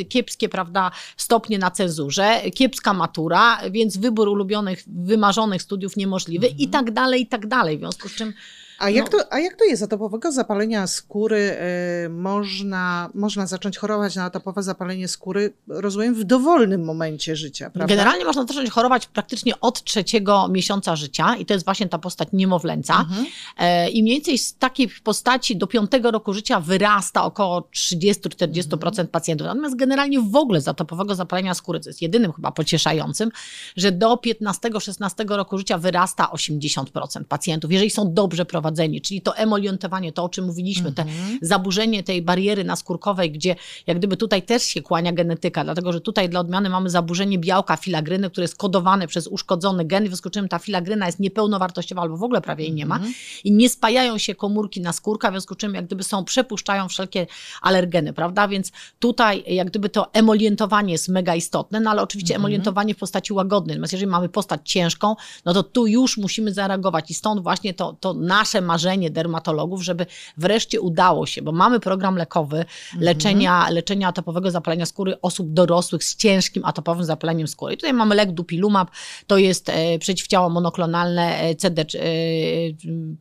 kiepskie 0.09 0.49
prawda, 0.49 0.91
stopnie 1.17 1.57
na 1.57 1.71
cezurze, 1.71 2.41
kiepska 2.55 2.93
matura, 2.93 3.57
więc 3.71 3.97
wybór 3.97 4.29
ulubionych, 4.29 4.83
wymarzonych 4.87 5.61
studiów 5.61 5.97
niemożliwy 5.97 6.47
i 6.47 6.67
tak 6.67 6.91
dalej, 6.91 7.21
i 7.21 7.27
tak 7.27 7.47
dalej, 7.47 7.77
w 7.77 7.79
związku 7.79 8.09
z 8.09 8.15
czym 8.15 8.33
A 8.79 8.89
jak, 8.89 9.11
No. 9.11 9.19
to, 9.19 9.33
a 9.33 9.39
jak 9.39 9.55
to 9.55 9.65
jest? 9.65 9.83
Atopowego 9.83 10.31
zapalenia 10.31 10.87
skóry 10.87 11.57
y, 12.05 12.09
można, 12.09 13.09
można 13.13 13.47
zacząć 13.47 13.77
chorować 13.77 14.15
na 14.15 14.23
atopowe 14.23 14.63
zapalenie 14.63 15.07
skóry, 15.07 15.53
rozumiem, 15.67 16.15
w 16.15 16.23
dowolnym 16.23 16.83
momencie 16.85 17.35
życia, 17.35 17.69
prawda? 17.69 17.95
Generalnie 17.95 18.25
można 18.25 18.45
zacząć 18.45 18.69
chorować 18.69 19.07
praktycznie 19.07 19.59
od 19.59 19.83
trzeciego 19.83 20.47
miesiąca 20.47 20.95
życia 20.95 21.35
i 21.35 21.45
to 21.45 21.53
jest 21.53 21.65
właśnie 21.65 21.89
ta 21.89 21.97
postać 21.97 22.27
niemowlęca. 22.33 22.99
Mhm. 22.99 23.25
E, 23.57 23.89
I 23.89 24.03
mniej 24.03 24.15
więcej 24.15 24.37
z 24.37 24.55
takiej 24.57 24.89
postaci 25.03 25.55
do 25.57 25.67
piątego 25.67 26.11
roku 26.11 26.33
życia 26.33 26.59
wyrasta 26.59 27.23
około 27.23 27.61
30-40% 27.61 29.07
pacjentów. 29.07 29.47
Natomiast 29.47 29.75
generalnie 29.75 30.19
w 30.21 30.35
ogóle 30.35 30.61
z 30.61 30.67
atopowego 30.67 31.15
zapalenia 31.15 31.53
skóry, 31.53 31.79
co 31.79 31.89
jest 31.89 32.01
jedynym 32.01 32.33
chyba 32.33 32.51
pocieszającym, 32.51 33.29
że 33.77 33.91
do 33.91 34.15
15-16 34.15 35.35
roku 35.35 35.57
życia 35.57 35.77
wyrasta 35.77 36.29
80% 36.33 37.23
pacjentów, 37.23 37.71
jeżeli 37.71 37.91
są 37.91 38.13
dobrze 38.13 38.45
prowadzeni, 38.65 39.01
czyli 39.01 39.21
to 39.21 39.37
emolientowanie, 39.37 40.11
to 40.11 40.23
o 40.23 40.29
czym 40.29 40.45
mówiliśmy, 40.45 40.91
te 40.91 41.05
zaburzenie 41.41 42.03
tej 42.03 42.21
bariery 42.21 42.63
naskórkowej, 42.63 43.31
gdzie 43.31 43.55
jak 43.87 43.97
gdyby 43.97 44.17
tutaj 44.17 44.41
też 44.41 44.63
się 44.63 44.81
kłania 44.81 45.13
genetyka, 45.13 45.63
dlatego 45.63 45.93
że 45.93 46.01
tutaj 46.01 46.29
dla 46.29 46.39
odmiany 46.39 46.69
mamy 46.69 46.89
zaburzenie 46.89 47.39
białka 47.39 47.77
filagryny, 47.77 48.29
które 48.29 48.43
jest 48.43 48.57
kodowane 48.57 49.07
przez 49.07 49.27
uszkodzony 49.27 49.85
gen, 49.85 50.03
w 50.03 50.07
związku 50.07 50.29
z 50.29 50.31
czym 50.31 50.47
ta 50.47 50.59
filagryna 50.59 51.05
jest 51.05 51.19
niepełnowartościowa 51.19 52.01
albo 52.01 52.17
w 52.17 52.23
ogóle 52.23 52.41
prawie 52.41 52.63
jej 52.63 52.73
nie 52.73 52.85
ma 52.85 52.99
i 53.43 53.51
nie 53.51 53.69
spajają 53.69 54.17
się 54.17 54.35
komórki 54.35 54.81
naskórka, 54.81 55.29
w 55.29 55.33
związku 55.33 55.53
z 55.53 55.57
czym 55.57 55.73
jak 55.73 55.85
gdyby 55.85 56.03
są, 56.03 56.23
przepuszczają 56.23 56.87
wszelkie 56.87 57.27
alergeny, 57.61 58.13
prawda? 58.13 58.47
Więc 58.47 58.71
tutaj 58.99 59.43
jak 59.47 59.69
gdyby 59.69 59.89
to 59.89 60.13
emolientowanie 60.13 60.91
jest 60.91 61.09
mega 61.09 61.35
istotne, 61.35 61.79
no 61.79 61.91
ale 61.91 62.01
oczywiście 62.01 62.35
emolientowanie 62.35 62.93
w 62.93 62.97
postaci 62.97 63.33
łagodnej, 63.33 63.75
natomiast 63.75 63.93
jeżeli 63.93 64.11
mamy 64.11 64.29
postać 64.29 64.61
ciężką, 64.63 65.15
no 65.45 65.53
to 65.53 65.63
tu 65.63 65.87
już 65.87 66.17
musimy 66.17 66.53
zareagować 66.53 67.11
i 67.11 67.13
stąd 67.13 67.43
właśnie 67.43 67.73
to, 67.73 67.95
to 67.99 68.13
nasze 68.13 68.54
marzenie 68.61 69.09
dermatologów, 69.09 69.83
żeby 69.83 70.05
wreszcie 70.37 70.81
udało 70.81 71.25
się, 71.25 71.41
bo 71.41 71.51
mamy 71.51 71.79
program 71.79 72.15
lekowy 72.15 72.65
leczenia, 72.99 73.69
leczenia 73.69 74.07
atopowego 74.07 74.51
zapalenia 74.51 74.85
skóry 74.85 75.21
osób 75.21 75.53
dorosłych 75.53 76.03
z 76.03 76.15
ciężkim 76.15 76.65
atopowym 76.65 77.05
zapaleniem 77.05 77.47
skóry. 77.47 77.73
I 77.73 77.77
tutaj 77.77 77.93
mamy 77.93 78.15
lek 78.15 78.31
Dupilumab, 78.31 78.91
to 79.27 79.37
jest 79.37 79.69
e, 79.69 79.99
przeciwciało 79.99 80.49
monoklonalne 80.49 81.39
e, 81.39 81.55
CD, 81.55 81.81
e, 81.81 81.85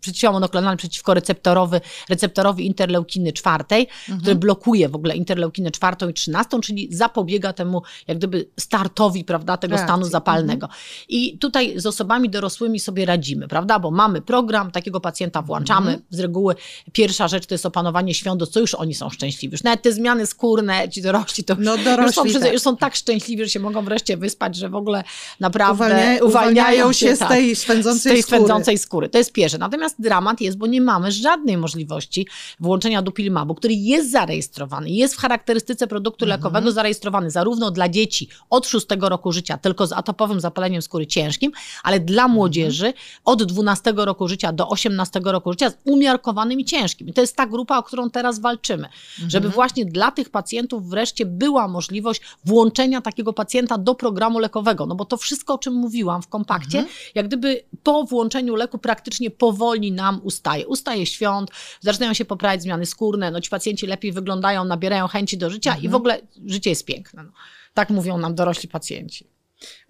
przeciwciało 0.00 0.32
monoklonalne 0.32 0.76
przeciwko 0.76 1.14
receptorowy, 1.14 1.80
receptorowi 2.08 2.66
interleukiny 2.66 3.32
czwartej, 3.32 3.88
który 4.20 4.34
blokuje 4.34 4.88
w 4.88 4.94
ogóle 4.94 5.16
interleukinę 5.16 5.70
czwartą 5.70 6.08
i 6.08 6.14
trzynastą, 6.14 6.60
czyli 6.60 6.88
zapobiega 6.90 7.52
temu 7.52 7.82
jak 8.08 8.18
gdyby 8.18 8.48
startowi, 8.60 9.24
prawda, 9.24 9.56
tego 9.56 9.70
Reakcji. 9.70 9.88
stanu 9.88 10.06
zapalnego. 10.06 10.68
I 11.08 11.38
tutaj 11.38 11.80
z 11.80 11.86
osobami 11.86 12.30
dorosłymi 12.30 12.80
sobie 12.80 13.06
radzimy, 13.06 13.48
prawda, 13.48 13.78
bo 13.78 13.90
mamy 13.90 14.22
program, 14.22 14.70
takiego 14.70 15.00
pacjenta 15.00 15.23
włączamy. 15.46 16.02
Z 16.10 16.20
reguły 16.20 16.54
pierwsza 16.92 17.28
rzecz 17.28 17.46
to 17.46 17.54
jest 17.54 17.66
opanowanie 17.66 18.14
świąt, 18.14 18.48
co 18.50 18.60
już 18.60 18.74
oni 18.74 18.94
są 18.94 19.10
szczęśliwi. 19.10 19.52
Już 19.52 19.62
nawet 19.62 19.82
te 19.82 19.92
zmiany 19.92 20.26
skórne, 20.26 20.88
ci 20.88 21.02
dorośli, 21.02 21.44
to 21.44 21.56
No 21.58 21.72
już, 21.76 21.84
są, 21.84 21.96
dorośli, 21.96 22.40
tak. 22.40 22.52
już 22.52 22.62
są 22.62 22.76
tak 22.76 22.94
szczęśliwi, 22.94 23.44
że 23.44 23.50
się 23.50 23.60
mogą 23.60 23.84
wreszcie 23.84 24.16
wyspać, 24.16 24.56
że 24.56 24.68
w 24.68 24.74
ogóle 24.74 25.04
naprawdę 25.40 25.94
Uwalnia- 25.94 26.22
uwalniają 26.24 26.92
się 26.92 27.16
z 27.16 27.18
tak, 27.18 27.28
tej 27.28 27.56
swędzącej 27.56 28.00
z 28.00 28.14
tej 28.14 28.22
skóry. 28.22 28.36
swędzącej 28.38 28.78
skóry. 28.78 29.08
To 29.08 29.18
jest 29.18 29.32
pierwsze. 29.32 29.58
Natomiast 29.58 29.96
dramat 30.00 30.40
jest, 30.40 30.58
bo 30.58 30.66
nie 30.66 30.80
mamy 30.80 31.12
żadnej 31.12 31.56
możliwości 31.56 32.26
włączenia 32.60 33.02
dupilmabu, 33.02 33.54
który 33.54 33.74
jest 33.74 34.10
zarejestrowany, 34.10 34.90
jest 34.90 35.14
w 35.14 35.18
charakterystyce 35.18 35.86
produktu 35.86 36.24
Mhm. 36.24 36.40
lekowego 36.40 36.72
zarejestrowany 36.72 37.30
zarówno 37.30 37.70
dla 37.70 37.88
dzieci 37.88 38.28
od 38.50 38.66
6 38.66 38.86
roku 39.00 39.32
życia, 39.32 39.58
tylko 39.58 39.86
z 39.86 39.92
atopowym 39.92 40.40
zapaleniem 40.40 40.82
skóry 40.82 41.06
ciężkim, 41.06 41.52
ale 41.82 42.00
dla 42.00 42.22
Mhm. 42.22 42.34
młodzieży 42.34 42.92
od 43.24 43.42
12 43.42 43.92
roku 44.04 44.28
życia 44.28 44.52
do 44.52 44.68
18 44.68 45.13
roku 45.24 45.52
życia 45.52 45.70
z 45.70 45.76
umiarkowanym 45.84 46.60
i 46.60 46.64
ciężkim. 46.64 47.08
I 47.08 47.12
to 47.12 47.20
jest 47.20 47.36
ta 47.36 47.46
grupa, 47.46 47.78
o 47.78 47.82
którą 47.82 48.10
teraz 48.10 48.38
walczymy. 48.38 48.88
Żeby 49.18 49.46
Mhm. 49.46 49.52
właśnie 49.54 49.84
dla 49.86 50.10
tych 50.10 50.30
pacjentów 50.30 50.88
wreszcie 50.88 51.26
była 51.26 51.68
możliwość 51.68 52.20
włączenia 52.44 53.00
takiego 53.00 53.32
pacjenta 53.32 53.78
do 53.78 53.94
programu 53.94 54.38
lekowego. 54.38 54.86
No 54.86 54.94
bo 54.94 55.04
to 55.04 55.16
wszystko, 55.16 55.54
o 55.54 55.58
czym 55.58 55.74
mówiłam 55.74 56.22
w 56.22 56.28
kompakcie, 56.28 56.78
Mhm. 56.78 56.96
jak 57.14 57.26
gdyby 57.26 57.64
po 57.82 58.04
włączeniu 58.04 58.54
leku 58.54 58.78
praktycznie 58.78 59.30
powoli 59.30 59.92
nam 59.92 60.20
ustaje. 60.22 60.66
Ustaje 60.66 61.06
świąt, 61.06 61.50
zaczynają 61.80 62.14
się 62.14 62.24
poprawiać 62.24 62.62
zmiany 62.62 62.86
skórne, 62.86 63.30
no 63.30 63.40
ci 63.40 63.50
pacjenci 63.50 63.86
lepiej 63.86 64.12
wyglądają, 64.12 64.64
nabierają 64.64 65.06
chęci 65.08 65.38
do 65.38 65.50
życia 65.50 65.70
Mhm. 65.70 65.84
i 65.84 65.88
w 65.88 65.94
ogóle 65.94 66.20
życie 66.46 66.70
jest 66.70 66.84
piękne. 66.84 67.22
No. 67.24 67.30
Tak 67.74 67.90
mówią 67.90 68.18
nam 68.18 68.34
dorośli 68.34 68.68
pacjenci. 68.68 69.26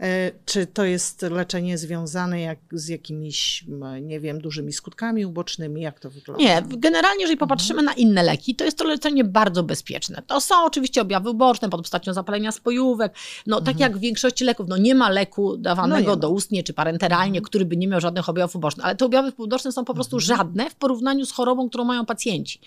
E, 0.01 0.31
Czy 0.45 0.67
to 0.67 0.85
jest 0.85 1.23
leczenie 1.23 1.79
związane 1.79 2.41
jak, 2.41 2.59
z 2.73 2.89
jakimiś, 2.89 3.65
nie 4.03 4.21
wiem, 4.21 4.41
dużymi 4.41 4.73
skutkami 4.73 5.27
ubocznymi? 5.27 5.83
Jak 5.83 6.01
to 6.01 6.11
wygląda? 6.11 6.43
Nie, 6.45 6.63
generalnie 6.79 7.21
jeżeli 7.23 7.39
popatrzymy 7.39 7.83
na 7.83 7.93
inne 7.93 8.23
leki, 8.23 8.55
to 8.55 8.65
jest 8.65 8.79
to 8.79 8.85
leczenie 8.85 9.25
bardzo 9.25 9.63
bezpieczne. 9.63 10.23
To 10.27 10.41
są 10.41 10.65
oczywiście 10.65 11.03
objawy 11.03 11.31
uboczne 11.31 11.71
pod 11.71 11.81
postacią 11.81 12.13
zapalenia 12.13 12.53
spojówek. 12.53 13.15
No 13.47 13.61
tak 13.61 13.81
jak 13.81 13.97
w 13.97 14.01
większości 14.01 14.45
leków, 14.45 14.67
no 14.69 14.77
nie 14.77 14.95
ma 14.95 15.09
leku 15.11 15.51
No 15.51 15.57
dawanego 15.57 16.11
ma. 16.11 16.17
doustnie 16.17 16.63
czy 16.63 16.73
parenteralnie, 16.75 17.41
który 17.43 17.65
by 17.65 17.77
nie 17.77 17.89
miał 17.89 18.01
żadnych 18.01 18.29
objawów 18.29 18.57
ubocznych, 18.57 18.87
ale 18.87 18.97
te 18.97 19.05
objawy 19.05 19.33
uboczne 19.37 19.73
są 19.73 19.85
po 19.85 19.95
prostu 19.95 20.21
żadne 20.21 20.71
w 20.71 20.75
porównaniu 20.75 21.27
z 21.27 21.33
chorobą, 21.33 21.69
którą 21.69 21.85
mają 21.85 22.07
pacjenci. 22.07 22.61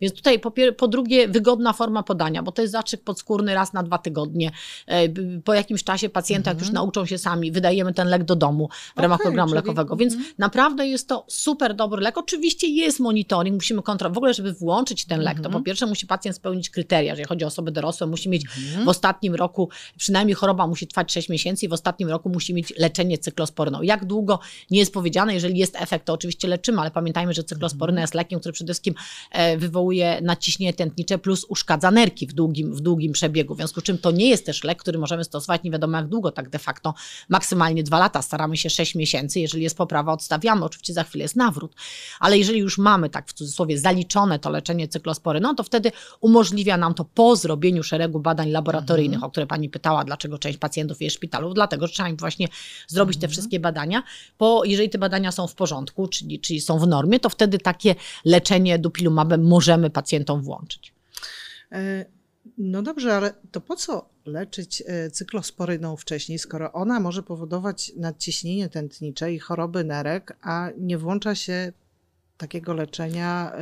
Więc 0.00 0.14
tutaj 0.14 0.38
po, 0.40 0.52
po 0.76 0.88
drugie 0.88 1.28
wygodna 1.28 1.72
forma 1.72 2.02
podania, 2.02 2.42
bo 2.42 2.52
to 2.52 2.62
jest 2.62 2.72
zastrzyk 2.72 3.02
podskórny 3.04 3.54
raz 3.54 3.72
na 3.72 3.82
dwa 3.82 3.98
tygodnie. 3.98 4.50
E, 4.86 5.08
Po 5.44 5.54
jakimś 5.54 5.84
czasie 5.84 6.08
pacjenta, 6.08 6.51
jak 6.52 6.60
już 6.60 6.70
nauczą 6.70 7.06
się 7.06 7.18
sami, 7.18 7.52
wydajemy 7.52 7.94
ten 7.94 8.08
lek 8.08 8.24
do 8.24 8.36
domu 8.36 8.68
w 8.96 9.00
ramach 9.00 9.20
Okej, 9.20 9.24
programu 9.24 9.50
czyli- 9.50 9.56
lekowego. 9.56 9.96
Więc 9.96 10.14
naprawdę 10.38 10.86
jest 10.86 11.08
to 11.08 11.24
super 11.28 11.74
dobry 11.74 12.02
lek. 12.02 12.18
Oczywiście 12.18 12.68
jest 12.68 13.00
monitoring, 13.00 13.54
musimy 13.54 13.82
kontrolować. 13.82 14.14
W 14.14 14.18
ogóle, 14.18 14.34
żeby 14.34 14.52
włączyć 14.52 15.04
ten 15.04 15.20
lek, 15.20 15.40
to 15.40 15.50
po 15.50 15.60
pierwsze 15.60 15.86
musi 15.86 16.06
pacjent 16.06 16.36
spełnić 16.36 16.70
kryteria. 16.70 17.12
Jeżeli 17.12 17.28
chodzi 17.28 17.44
o 17.44 17.48
osoby 17.48 17.70
dorosłe, 17.70 18.06
musi 18.06 18.28
mieć 18.28 18.46
w 18.84 18.88
ostatnim 18.88 19.34
roku, 19.34 19.68
przynajmniej 19.96 20.34
choroba 20.34 20.66
musi 20.66 20.86
trwać 20.86 21.12
6 21.12 21.28
miesięcy 21.28 21.66
i 21.66 21.68
w 21.68 21.72
ostatnim 21.72 22.08
roku 22.08 22.28
musi 22.28 22.54
mieć 22.54 22.72
leczenie 22.78 23.18
cyklosporyną. 23.18 23.82
Jak 23.82 24.04
długo 24.04 24.38
nie 24.70 24.78
jest 24.78 24.92
powiedziane, 24.92 25.34
jeżeli 25.34 25.58
jest 25.58 25.76
efekt, 25.76 26.06
to 26.06 26.12
oczywiście 26.12 26.48
leczymy, 26.48 26.80
ale 26.80 26.90
pamiętajmy, 26.90 27.34
że 27.34 27.44
cyklosporyna 27.44 28.00
jest 28.00 28.14
lekiem, 28.14 28.40
który 28.40 28.52
przede 28.52 28.72
wszystkim 28.72 28.94
e, 29.30 29.56
wywołuje 29.56 30.20
naciśnienie 30.22 30.72
tętnicze 30.72 31.18
plus 31.18 31.44
uszkadza 31.48 31.90
nerki 31.90 32.26
w 32.26 32.32
długim, 32.32 32.74
w 32.74 32.80
długim 32.80 33.12
przebiegu. 33.12 33.54
W 33.54 33.56
związku 33.56 33.80
z 33.80 33.84
czym 33.84 33.98
to 33.98 34.10
nie 34.10 34.28
jest 34.28 34.46
też 34.46 34.64
lek, 34.64 34.78
który 34.78 34.98
możemy 34.98 35.24
stosować 35.24 35.62
nie 35.62 35.70
wiadomo 35.70 35.96
jak 35.96 36.08
długo, 36.08 36.31
tak 36.32 36.48
de 36.48 36.58
facto 36.58 36.94
maksymalnie 37.28 37.82
dwa 37.82 37.98
lata. 37.98 38.22
Staramy 38.22 38.56
się 38.56 38.70
6 38.70 38.94
miesięcy. 38.94 39.40
Jeżeli 39.40 39.62
jest 39.62 39.76
poprawa, 39.76 40.12
odstawiamy. 40.12 40.64
Oczywiście 40.64 40.92
za 40.92 41.04
chwilę 41.04 41.22
jest 41.22 41.36
nawrót. 41.36 41.74
Ale 42.20 42.38
jeżeli 42.38 42.58
już 42.58 42.78
mamy, 42.78 43.10
tak 43.10 43.28
w 43.28 43.32
cudzysłowie, 43.32 43.78
zaliczone 43.78 44.38
to 44.38 44.50
leczenie 44.50 44.88
cyklosporyną, 44.88 45.54
to 45.54 45.62
wtedy 45.62 45.92
umożliwia 46.20 46.76
nam 46.76 46.94
to 46.94 47.04
po 47.04 47.36
zrobieniu 47.36 47.82
szeregu 47.82 48.20
badań 48.20 48.50
laboratoryjnych, 48.50 49.24
o 49.24 49.30
które 49.30 49.46
pani 49.46 49.68
pytała, 49.70 50.04
dlaczego 50.04 50.38
część 50.38 50.58
pacjentów 50.58 51.02
jest 51.02 51.16
w 51.16 51.18
szpitalu, 51.18 51.54
dlatego, 51.54 51.86
że 51.86 51.92
trzeba 51.92 52.08
im 52.08 52.16
właśnie 52.16 52.48
zrobić 52.86 53.18
te 53.20 53.28
wszystkie 53.28 53.60
badania. 53.60 54.02
Po, 54.38 54.64
jeżeli 54.64 54.90
te 54.90 54.98
badania 54.98 55.32
są 55.32 55.46
w 55.46 55.54
porządku, 55.54 56.08
czyli, 56.08 56.40
czyli 56.40 56.60
są 56.60 56.78
w 56.78 56.86
normie, 56.86 57.20
to 57.20 57.28
wtedy 57.28 57.58
takie 57.58 57.94
leczenie 58.24 58.78
dupilumabem 58.78 59.48
możemy 59.48 59.90
pacjentom 59.90 60.42
włączyć. 60.42 60.92
E, 61.72 62.04
No 62.58 62.82
dobrze, 62.82 63.16
ale 63.16 63.34
to 63.52 63.60
po 63.60 63.76
co 63.76 64.11
leczyć 64.26 64.82
e, 64.86 65.10
cyklosporyną 65.10 65.96
wcześniej, 65.96 66.38
skoro 66.38 66.72
ona 66.72 67.00
może 67.00 67.22
powodować 67.22 67.92
nadciśnienie 67.96 68.68
tętnicze 68.68 69.32
i 69.32 69.38
choroby 69.38 69.84
nerek, 69.84 70.36
a 70.42 70.68
nie 70.78 70.98
włącza 70.98 71.34
się 71.34 71.72
takiego 72.36 72.74
leczenia 72.74 73.52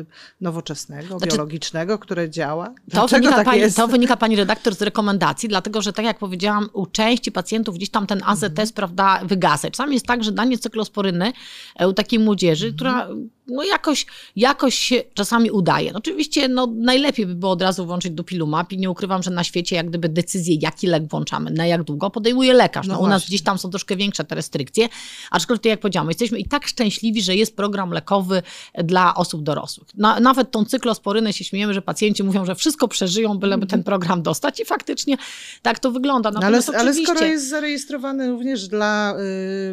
y, 0.00 0.06
nowoczesnego, 0.40 1.18
Znaczy- 1.18 1.30
biologicznego, 1.32 1.98
które 1.98 2.30
działa? 2.30 2.74
To 2.92 3.06
wynika, 3.08 3.36
tak 3.36 3.44
pani, 3.44 3.60
jest? 3.60 3.76
to 3.76 3.88
wynika 3.88 4.16
pani 4.16 4.36
redaktor 4.36 4.74
z 4.74 4.82
rekomendacji, 4.82 5.48
dlatego 5.48 5.82
że 5.82 5.92
tak 5.92 6.04
jak 6.04 6.18
powiedziałam, 6.18 6.68
u 6.72 6.86
części 6.86 7.32
pacjentów 7.32 7.74
gdzieś 7.74 7.90
tam 7.90 8.06
ten 8.06 8.20
AZS 8.24 8.44
Mhm. 8.44 8.68
prawda, 8.74 9.20
wygasa. 9.24 9.70
Czasami 9.70 9.94
jest 9.94 10.06
tak, 10.06 10.24
że 10.24 10.32
danie 10.32 10.58
cyklosporyny 10.58 11.32
e, 11.76 11.88
u 11.88 11.92
takiej 11.92 12.18
młodzieży, 12.18 12.66
Mhm. 12.66 12.76
która 12.76 13.08
no 13.50 13.62
jakoś, 13.62 14.06
jakoś 14.36 14.74
się 14.74 15.02
czasami 15.14 15.50
udaje. 15.50 15.92
No 15.92 15.98
oczywiście 15.98 16.48
no, 16.48 16.68
najlepiej 16.76 17.26
by 17.26 17.34
było 17.34 17.52
od 17.52 17.62
razu 17.62 17.86
włączyć 17.86 18.12
dupilumab 18.12 18.72
i 18.72 18.78
nie 18.78 18.90
ukrywam, 18.90 19.22
że 19.22 19.30
na 19.30 19.44
świecie 19.44 19.76
jak 19.76 19.88
gdyby 19.88 20.08
decyzję, 20.08 20.56
jaki 20.60 20.86
lek 20.86 21.08
włączamy, 21.08 21.50
na 21.50 21.66
jak 21.66 21.82
długo, 21.82 22.10
podejmuje 22.10 22.54
lekarz. 22.54 22.86
No, 22.86 22.94
No 22.94 23.00
u 23.00 23.06
nas 23.06 23.26
gdzieś 23.26 23.42
tam 23.42 23.58
są 23.58 23.70
troszkę 23.70 23.96
większe 23.96 24.24
te 24.24 24.34
restrykcje, 24.34 24.88
aczkolwiek 25.30 25.62
tak 25.62 25.70
jak 25.70 25.80
powiedziałam, 25.80 26.08
jesteśmy 26.08 26.38
i 26.38 26.48
tak 26.48 26.66
szczęśliwi, 26.66 27.22
że 27.22 27.36
jest 27.36 27.56
program 27.56 27.90
lekowy 27.90 28.42
dla 28.84 29.14
osób 29.14 29.42
dorosłych. 29.42 29.88
Na, 29.94 30.20
nawet 30.20 30.50
tą 30.50 30.64
cyklosporynę 30.64 31.32
się 31.32 31.44
śmiejemy, 31.44 31.74
że 31.74 31.82
pacjenci 31.82 32.24
mówią, 32.24 32.44
że 32.44 32.54
wszystko 32.54 32.88
przeżyją, 32.88 33.38
byleby 33.38 33.66
ten 33.66 33.82
program 33.82 34.22
dostać 34.22 34.60
i 34.60 34.64
faktycznie 34.64 35.16
tak 35.62 35.78
to 35.78 35.90
wygląda. 35.90 36.30
No 36.30 36.40
ale, 36.40 36.60
ale 36.78 36.94
skoro 36.94 37.24
jest 37.24 37.48
zarejestrowany 37.48 38.30
również 38.30 38.68
dla, 38.68 39.14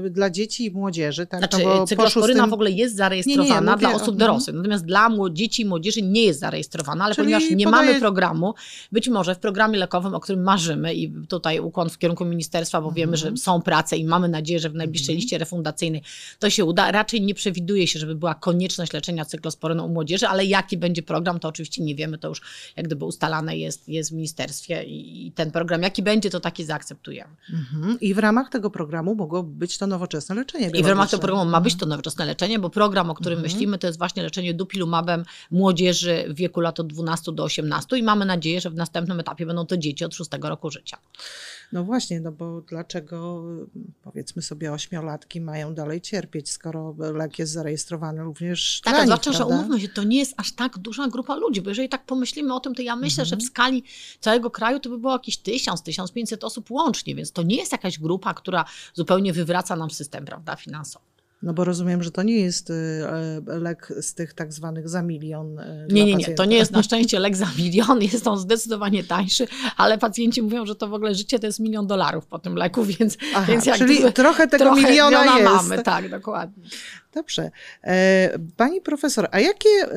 y, 0.05 0.09
dla 0.09 0.29
dzieci 0.29 0.65
i 0.65 0.71
młodzieży, 0.71 1.27
tak? 1.27 1.39
Znaczy, 1.39 1.57
no 1.63 1.85
z 1.85 1.89
cyklosporyna 1.89 2.43
tym... 2.43 2.49
w 2.49 2.53
ogóle 2.53 2.71
jest 2.71 2.95
zarejestrowana 2.95 3.59
Nie, 3.59 3.65
nie, 3.65 3.66
mówię 3.71 3.79
dla 3.87 3.89
osób 3.89 4.01
mhm. 4.13 4.17
dorosłych, 4.17 4.55
natomiast 4.55 4.85
dla 4.85 5.09
dzieci 5.31 5.61
i 5.61 5.65
młodzieży 5.65 6.01
nie 6.01 6.23
jest 6.23 6.39
zarejestrowana, 6.39 7.05
ale 7.05 7.15
Czyli 7.15 7.25
ponieważ 7.25 7.49
nie 7.51 7.65
podaje- 7.65 7.85
mamy 7.87 7.99
programu, 7.99 8.53
być 8.91 9.09
może 9.09 9.35
w 9.35 9.39
programie 9.39 9.77
lekowym, 9.79 10.13
o 10.15 10.19
którym 10.19 10.43
marzymy 10.43 10.93
i 10.93 11.13
tutaj 11.27 11.59
ukłon 11.59 11.89
w 11.89 11.97
kierunku 11.97 12.25
ministerstwa, 12.25 12.81
bo 12.81 12.91
wiemy, 12.91 13.13
Mhm. 13.13 13.35
że 13.35 13.41
są 13.43 13.61
prace 13.61 13.97
i 13.97 14.05
mamy 14.05 14.29
nadzieję, 14.29 14.59
że 14.59 14.69
w 14.69 14.75
najbliższej 14.75 15.15
liście 15.15 15.37
refundacyjnej 15.37 16.01
to 16.39 16.49
się 16.49 16.65
uda. 16.65 16.91
Raczej 16.91 17.21
nie 17.21 17.33
przewiduje 17.33 17.87
się, 17.87 17.99
żeby 17.99 18.15
była 18.15 18.35
konieczność 18.35 18.93
leczenia 18.93 19.25
cyklosporyną 19.25 19.85
u 19.85 19.89
młodzieży, 19.89 20.27
ale 20.27 20.45
jaki 20.45 20.77
będzie 20.77 21.03
program, 21.03 21.39
to 21.39 21.47
oczywiście 21.47 21.83
nie 21.83 21.95
wiemy, 21.95 22.17
to 22.17 22.27
już 22.27 22.41
jak 22.77 22.85
gdyby 22.85 23.05
ustalane 23.05 23.57
jest, 23.57 23.89
jest 23.89 24.09
w 24.09 24.13
ministerstwie 24.13 24.83
i, 24.83 25.27
i 25.27 25.31
ten 25.31 25.51
program, 25.51 25.83
jaki 25.83 26.03
będzie, 26.03 26.29
to 26.29 26.39
taki 26.39 26.63
zaakceptujemy. 26.63 27.35
Mhm. 27.53 27.99
I 27.99 28.13
w 28.13 28.17
ramach 28.17 28.49
tego 28.49 28.69
programu 28.69 29.15
mogło 29.15 29.43
być 29.43 29.77
to 29.77 29.87
nowoczesne 29.87 30.35
leczenie 30.35 30.69
I 30.73 30.83
w 30.83 30.87
ramach 30.87 31.09
tego 31.09 31.21
programu 31.21 31.51
ma 31.51 31.61
być 31.61 31.75
to 31.77 31.85
nowoczesne 31.85 32.25
leczenie, 32.25 32.59
bo 32.59 32.69
program, 32.69 33.09
o 33.09 33.13
którym 33.15 33.39
Mhm. 33.39 33.51
Myślimy, 33.57 33.77
to 33.77 33.87
jest 33.87 33.99
właśnie 33.99 34.23
leczenie 34.23 34.53
dupilumabem 34.53 35.23
młodzieży 35.51 36.25
w 36.29 36.35
wieku 36.35 36.61
lat 36.61 36.79
od 36.79 36.87
12 36.87 37.31
do 37.31 37.43
18 37.43 37.97
i 37.97 38.03
mamy 38.03 38.25
nadzieję, 38.25 38.61
że 38.61 38.69
w 38.69 38.75
następnym 38.75 39.19
etapie 39.19 39.45
będą 39.45 39.65
to 39.65 39.77
dzieci 39.77 40.05
od 40.05 40.15
6 40.15 40.29
roku 40.41 40.71
życia. 40.71 40.97
No 41.71 41.83
właśnie, 41.83 42.19
no 42.19 42.31
bo 42.31 42.61
dlaczego 42.61 43.43
powiedzmy 44.01 44.41
sobie 44.41 44.73
ośmiolatki 44.73 45.41
mają 45.41 45.73
dalej 45.73 46.01
cierpieć, 46.01 46.49
skoro 46.49 46.95
lek 46.99 47.39
jest 47.39 47.51
zarejestrowany 47.51 48.23
również 48.23 48.81
Tak, 48.83 48.93
dla 48.93 49.03
nich, 49.03 49.07
zwłaszcza, 49.07 49.31
że 49.33 49.45
umówmy 49.45 49.79
się, 49.81 49.87
to 49.89 50.03
nie 50.03 50.17
jest 50.17 50.33
aż 50.37 50.51
tak 50.51 50.77
duża 50.77 51.07
grupa 51.07 51.35
ludzi, 51.35 51.61
bo 51.61 51.69
jeżeli 51.69 51.89
tak 51.89 52.05
pomyślimy 52.05 52.53
o 52.53 52.59
tym, 52.59 52.75
to 52.75 52.81
ja 52.81 52.95
myślę, 52.95 53.25
że 53.25 53.35
w 53.35 53.39
Mhm. 53.39 53.47
skali 53.47 53.83
całego 54.19 54.51
kraju 54.51 54.79
to 54.79 54.89
by 54.89 54.97
było 54.97 55.13
jakieś 55.13 55.37
1000, 55.37 55.81
1500 55.81 56.43
osób 56.43 56.71
łącznie, 56.71 57.15
więc 57.15 57.31
to 57.31 57.43
nie 57.43 57.55
jest 57.55 57.71
jakaś 57.71 57.99
grupa, 57.99 58.33
która 58.33 58.65
zupełnie 58.93 59.33
wywraca 59.33 59.75
nam 59.75 59.91
system, 59.91 60.25
prawda, 60.25 60.55
finansowy. 60.55 61.05
No 61.41 61.53
bo 61.53 61.63
rozumiem, 61.63 62.03
że 62.03 62.11
to 62.11 62.23
nie 62.23 62.39
jest 62.39 62.69
y, 62.69 62.73
e, 62.73 63.59
lek 63.59 63.93
z 64.01 64.13
tych 64.13 64.33
tak 64.33 64.53
zwanych 64.53 64.89
za 64.89 65.01
milion. 65.03 65.59
y, 65.59 65.87
Nie, 65.91 66.05
nie, 66.05 66.15
nie. 66.15 66.25
To 66.35 66.45
nie 66.45 66.57
jest 66.57 66.71
na 66.71 66.83
szczęście 66.83 67.19
lek 67.19 67.35
za 67.35 67.47
milion, 67.57 68.01
jest 68.01 68.27
on 68.27 68.37
zdecydowanie 68.37 69.03
tańszy, 69.03 69.47
ale 69.77 69.97
pacjenci 69.97 70.41
mówią, 70.41 70.65
że 70.65 70.75
to 70.75 70.87
w 70.87 70.93
ogóle 70.93 71.15
życie 71.15 71.39
to 71.39 71.45
jest 71.47 71.59
milion 71.59 71.87
dolarów 71.87 72.25
po 72.25 72.39
tym 72.39 72.55
leku, 72.55 72.83
więc, 72.83 73.17
Aha, 73.35 73.45
więc 73.51 73.65
jak 73.65 73.77
czyli 73.77 74.13
trochę 74.13 74.47
tego 74.47 74.63
trochę 74.65 74.81
miliona 74.81 75.39
jest. 75.39 75.43
mamy, 75.53 75.83
tak, 75.83 76.09
dokładnie. 76.09 76.63
Dobrze. 77.17 77.51
E, 77.83 78.39
Pani 78.57 78.81
profesor, 78.81 79.27
a 79.31 79.39
jakie 79.39 79.69
e, 79.69 79.87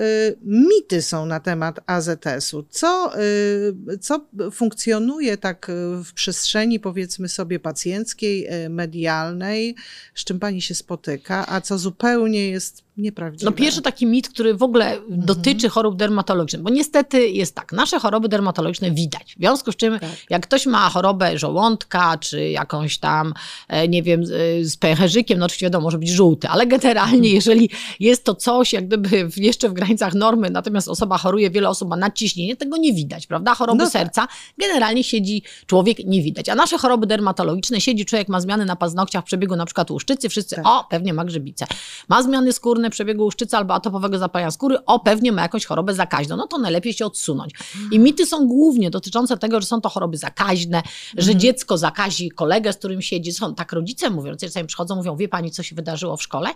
mity 0.43 1.03
są 1.03 1.27
na 1.27 1.41
temat 1.41 1.81
AZS-u? 1.87 2.63
Co, 2.71 3.13
e, 3.15 3.99
co 4.01 4.27
funkcjonuje 4.53 5.37
tak 5.37 5.71
w 6.05 6.13
przestrzeni, 6.13 6.81
powiedzmy 6.81 7.29
sobie, 7.29 7.59
pacjenckiej, 7.59 8.49
medialnej, 8.71 9.75
z 10.15 10.25
czym 10.25 10.41
pani 10.41 10.63
się 10.63 10.75
spotyka, 10.75 11.47
a 11.49 11.61
co 11.61 11.79
zupełnie 11.79 12.51
jest 12.51 12.83
nieprawdziwe? 13.01 13.51
No 13.51 13.57
pierwszy 13.57 13.83
taki 13.83 14.07
mit, 14.07 14.29
który 14.29 14.55
w 14.55 14.63
ogóle 14.63 14.93
Mhm. 14.93 15.21
dotyczy 15.25 15.69
chorób 15.69 15.97
dermatologicznych, 15.97 16.63
bo 16.63 16.71
niestety 16.71 17.29
jest 17.29 17.55
tak, 17.55 17.73
nasze 17.73 17.99
choroby 18.01 18.29
dermatologiczne 18.29 18.91
widać. 18.91 19.35
W 19.35 19.39
związku 19.39 19.73
z 19.73 19.77
czym, 19.77 19.99
Tak. 19.99 20.11
jak 20.31 20.43
ktoś 20.47 20.67
ma 20.67 20.89
chorobę 20.91 21.39
żołądka, 21.39 22.19
czy 22.19 22.49
jakąś 22.51 22.99
tam, 22.99 23.35
e, 23.69 23.89
nie 23.89 24.03
wiem, 24.03 24.27
z- 24.27 24.67
z 24.67 24.77
pęcherzykiem, 24.77 25.39
no 25.39 25.47
oczywiście 25.47 25.67
wiadomo, 25.67 25.85
może 25.85 25.99
być 25.99 26.11
żółty, 26.11 26.49
ale 26.49 26.67
generalnie, 26.67 27.15
Mhm. 27.17 27.35
jeżeli 27.35 27.71
jest 28.01 28.25
to 28.25 28.35
coś, 28.35 28.73
jak 28.73 28.87
gdyby 28.87 29.29
jeszcze 29.37 29.69
w 29.69 29.73
granicach 29.73 30.15
normy, 30.15 30.51
natomiast 30.51 30.89
osoba 30.89 31.19
choruje, 31.19 31.51
wiele 31.51 31.69
osób 31.69 31.89
ma 31.89 31.97
nadciśnienie, 31.97 32.57
tego 32.57 32.77
nie 32.77 32.93
widać, 32.93 33.27
prawda? 33.27 33.55
Choroby 33.55 33.79
No 33.79 33.85
tak. 33.85 33.93
serca, 33.93 34.29
generalnie 34.59 35.05
siedzi 35.05 35.43
człowiek, 35.67 35.99
nie 36.07 36.23
widać. 36.23 36.49
A 36.49 36.55
nasze 36.55 36.79
choroby 36.79 37.07
dermatologiczne, 37.07 37.81
siedzi 37.81 38.05
człowiek, 38.05 38.29
ma 38.29 38.41
zmiany 38.41 38.65
na 38.65 38.77
paznokciach 38.77 39.23
w 39.23 39.27
przebiegu 39.27 39.57
na 39.57 39.67
przykład 39.67 39.91
łuszczycy, 39.91 40.29
wszyscy, 40.29 40.57
Tak. 40.57 40.67
o, 40.67 40.87
pewnie 40.91 41.15
ma 41.15 41.25
grzybicę. 41.25 41.67
Ma 42.09 42.23
zmiany 42.23 42.53
skórne 42.53 42.90
przebiegu 42.91 43.25
łuszczycy 43.25 43.57
albo 43.57 43.75
atopowego 43.75 44.19
zapalenia 44.19 44.51
skóry, 44.51 44.85
o, 44.87 45.01
pewnie 45.01 45.33
ma 45.33 45.43
jakąś 45.43 45.65
chorobę 45.65 45.95
zakaźną. 45.95 46.37
No 46.37 46.47
to 46.47 46.59
najlepiej 46.59 46.93
się 46.93 47.07
odsunąć. 47.07 47.55
I 47.93 47.99
mity 47.99 48.27
są 48.27 48.47
głównie 48.49 48.91
dotyczące 48.91 49.37
tego, 49.37 49.61
że 49.61 49.67
są 49.67 49.81
to 49.81 49.89
choroby 49.89 50.17
zakaźne, 50.17 50.83
że 51.17 51.37
dziecko 51.37 51.79
zakazi 51.79 52.31
kolegę, 52.31 52.73
z 52.73 52.77
którym 52.77 53.03
siedzi. 53.03 53.33
Są 53.33 53.55
tak 53.55 53.73
rodzice 53.73 54.11
mówią, 54.11 54.37
czasami 54.37 54.67
przychodzą, 54.67 54.97
mówią, 54.97 55.17
wie 55.17 55.29
pani, 55.29 55.51
co 55.51 55.63
się 55.63 55.77
wydarzyło 55.77 56.17
w 56.17 56.23
szkole? 56.23 56.49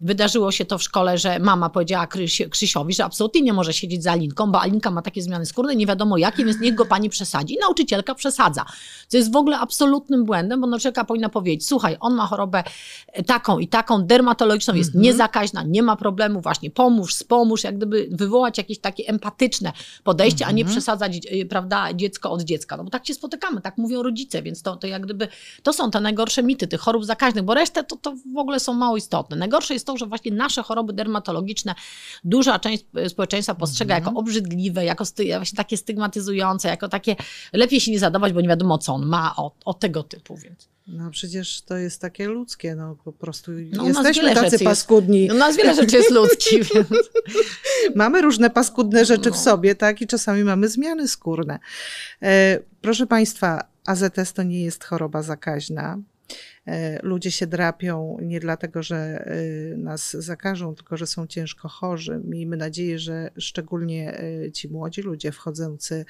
Wydarzyło 0.00 0.52
się 0.52 0.64
to 0.64 0.78
w 0.78 0.82
szkole, 0.82 1.18
że 1.18 1.38
mama 1.38 1.70
powiedziała 1.70 2.06
Krysi- 2.06 2.48
Krzysiowi, 2.48 2.94
że 2.94 3.04
absolutnie 3.04 3.42
nie 3.42 3.52
może 3.52 3.72
siedzieć 3.72 4.02
za 4.02 4.12
Alinką, 4.12 4.52
bo 4.52 4.60
Alinka 4.60 4.90
ma 4.90 5.02
takie 5.02 5.22
zmiany 5.22 5.46
skórne, 5.46 5.76
nie 5.76 5.86
wiadomo 5.86 6.18
jakie, 6.18 6.44
więc 6.44 6.60
niech 6.60 6.74
go 6.74 6.86
pani 6.86 7.10
przesadzi. 7.10 7.54
I 7.54 7.58
nauczycielka 7.58 8.14
przesadza. 8.14 8.64
Co 9.08 9.16
jest 9.16 9.32
w 9.32 9.36
ogóle 9.36 9.58
absolutnym 9.58 10.24
błędem, 10.24 10.60
bo 10.60 10.66
nauczycielka 10.66 11.04
powinna 11.04 11.28
powiedzieć, 11.28 11.66
słuchaj, 11.66 11.96
on 12.00 12.14
ma 12.14 12.26
chorobę 12.26 12.64
taką 13.26 13.58
i 13.58 13.68
taką, 13.68 14.02
dermatologiczną, 14.06 14.74
jest 14.74 14.94
niezakaźna, 14.94 15.62
nie 15.62 15.82
ma 15.82 15.96
problemu, 15.96 16.40
właśnie 16.40 16.70
pomóż, 16.70 17.14
spomóż, 17.14 17.64
jak 17.64 17.76
gdyby 17.76 18.08
wywołać 18.10 18.58
jakieś 18.58 18.78
takie 18.78 19.04
empatyczne 19.06 19.72
podejście, 20.04 20.46
a 20.46 20.52
nie 20.52 20.64
przesadzać, 20.64 21.20
y, 21.32 21.46
prawda, 21.46 21.94
dziecko 21.94 22.30
od 22.30 22.42
dziecka. 22.42 22.76
No 22.76 22.84
bo 22.84 22.90
tak 22.90 23.06
się 23.06 23.14
spotykamy, 23.14 23.60
tak 23.60 23.78
mówią 23.78 24.02
rodzice, 24.02 24.42
więc 24.42 24.62
to, 24.62 24.76
to 24.76 24.86
jak 24.86 25.02
gdyby, 25.02 25.28
to 25.62 25.72
są 25.72 25.90
te 25.90 26.00
najgorsze 26.00 26.42
mity 26.42 26.66
tych 26.66 26.80
chorób 26.80 27.04
zakaźnych, 27.04 27.44
bo 27.44 27.54
resztę 27.54 27.84
to, 27.84 27.96
to 27.96 28.14
w 28.34 28.38
ogóle 28.38 28.60
są 28.60 28.72
mało 28.72 28.96
istotne. 28.96 29.36
Najgorsze 29.36 29.74
jest 29.74 29.87
to, 29.92 29.96
że 29.96 30.06
właśnie 30.06 30.32
nasze 30.32 30.62
choroby 30.62 30.92
dermatologiczne 30.92 31.74
duża 32.24 32.58
część 32.58 32.84
społeczeństwa 33.08 33.54
postrzega 33.54 33.94
jako 33.94 34.10
obrzydliwe, 34.14 34.84
jako 34.84 35.04
sty, 35.04 35.24
właśnie 35.36 35.56
takie 35.56 35.76
stygmatyzujące, 35.76 36.68
jako 36.68 36.88
takie 36.88 37.16
lepiej 37.52 37.80
się 37.80 37.90
nie 37.90 37.98
zadawać, 37.98 38.32
bo 38.32 38.40
nie 38.40 38.48
wiadomo 38.48 38.78
co 38.78 38.94
on 38.94 39.06
ma, 39.06 39.36
o, 39.36 39.54
o 39.64 39.74
tego 39.74 40.02
typu, 40.02 40.36
więc. 40.36 40.68
No 40.86 41.10
przecież 41.10 41.62
to 41.62 41.76
jest 41.76 42.00
takie 42.00 42.28
ludzkie, 42.28 42.74
no 42.74 42.96
po 43.04 43.12
prostu 43.12 43.50
No, 43.72 43.84
jesteśmy 43.88 44.34
tacy 44.34 44.54
jest- 44.54 44.64
paskudni. 44.64 45.26
No, 45.28 45.34
nas 45.34 45.56
wiele 45.56 45.74
rzeczy 45.74 45.96
jest 45.96 46.10
ludzkich, 46.10 46.62
więc. 46.74 46.88
Mamy 47.94 48.22
różne 48.22 48.50
paskudne 48.50 49.04
rzeczy 49.04 49.30
w 49.30 49.34
No. 49.34 49.38
sobie, 49.40 49.74
tak? 49.74 50.02
I 50.02 50.06
czasami 50.06 50.44
mamy 50.44 50.68
zmiany 50.68 51.08
skórne. 51.08 51.58
E, 52.22 52.58
proszę 52.80 53.06
Państwa, 53.06 53.64
AZS 53.86 54.32
to 54.34 54.42
nie 54.42 54.62
jest 54.62 54.84
choroba 54.84 55.22
zakaźna. 55.22 55.98
E, 56.68 56.98
Ludzie 57.02 57.30
się 57.30 57.46
drapią 57.46 58.16
nie 58.22 58.40
dlatego, 58.40 58.82
że 58.82 58.96
e, 58.96 59.76
nas 59.76 60.10
zakażą, 60.10 60.74
tylko 60.74 60.96
że 60.96 61.06
są 61.06 61.26
ciężko 61.26 61.68
chorzy. 61.68 62.20
Miejmy 62.24 62.56
nadzieję, 62.56 62.98
że 62.98 63.30
szczególnie 63.38 64.18
e, 64.18 64.52
ci 64.52 64.68
młodzi 64.68 65.02
ludzie 65.02 65.32
wchodzący 65.32 66.04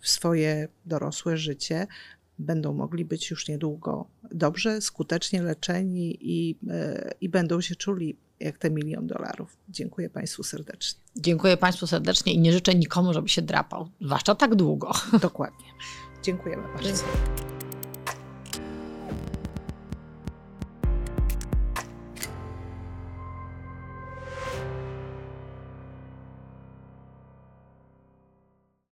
w 0.00 0.08
swoje 0.08 0.68
dorosłe 0.86 1.36
życie 1.36 1.86
będą 2.38 2.72
mogli 2.72 3.04
być 3.04 3.30
już 3.30 3.48
niedługo 3.48 4.06
dobrze, 4.32 4.80
skutecznie 4.80 5.42
leczeni 5.42 6.18
i, 6.20 6.58
i 7.20 7.28
będą 7.28 7.60
się 7.60 7.74
czuli 7.74 8.16
jak 8.40 8.58
te 8.58 8.70
milion 8.70 9.06
dolarów. 9.06 9.56
Dziękuję 9.68 10.10
Państwu 10.10 10.42
serdecznie. 10.42 11.00
Dziękuję 11.16 11.56
Państwu 11.56 11.86
serdecznie 11.86 12.32
i 12.32 12.38
nie 12.38 12.52
życzę 12.52 12.74
nikomu, 12.74 13.12
żeby 13.12 13.28
się 13.28 13.42
drapał, 13.42 13.88
zwłaszcza 14.00 14.34
tak 14.34 14.54
długo. 14.54 14.92
Dokładnie. 15.20 15.66
Dziękujemy 16.22 16.62
bardzo. 16.74 17.04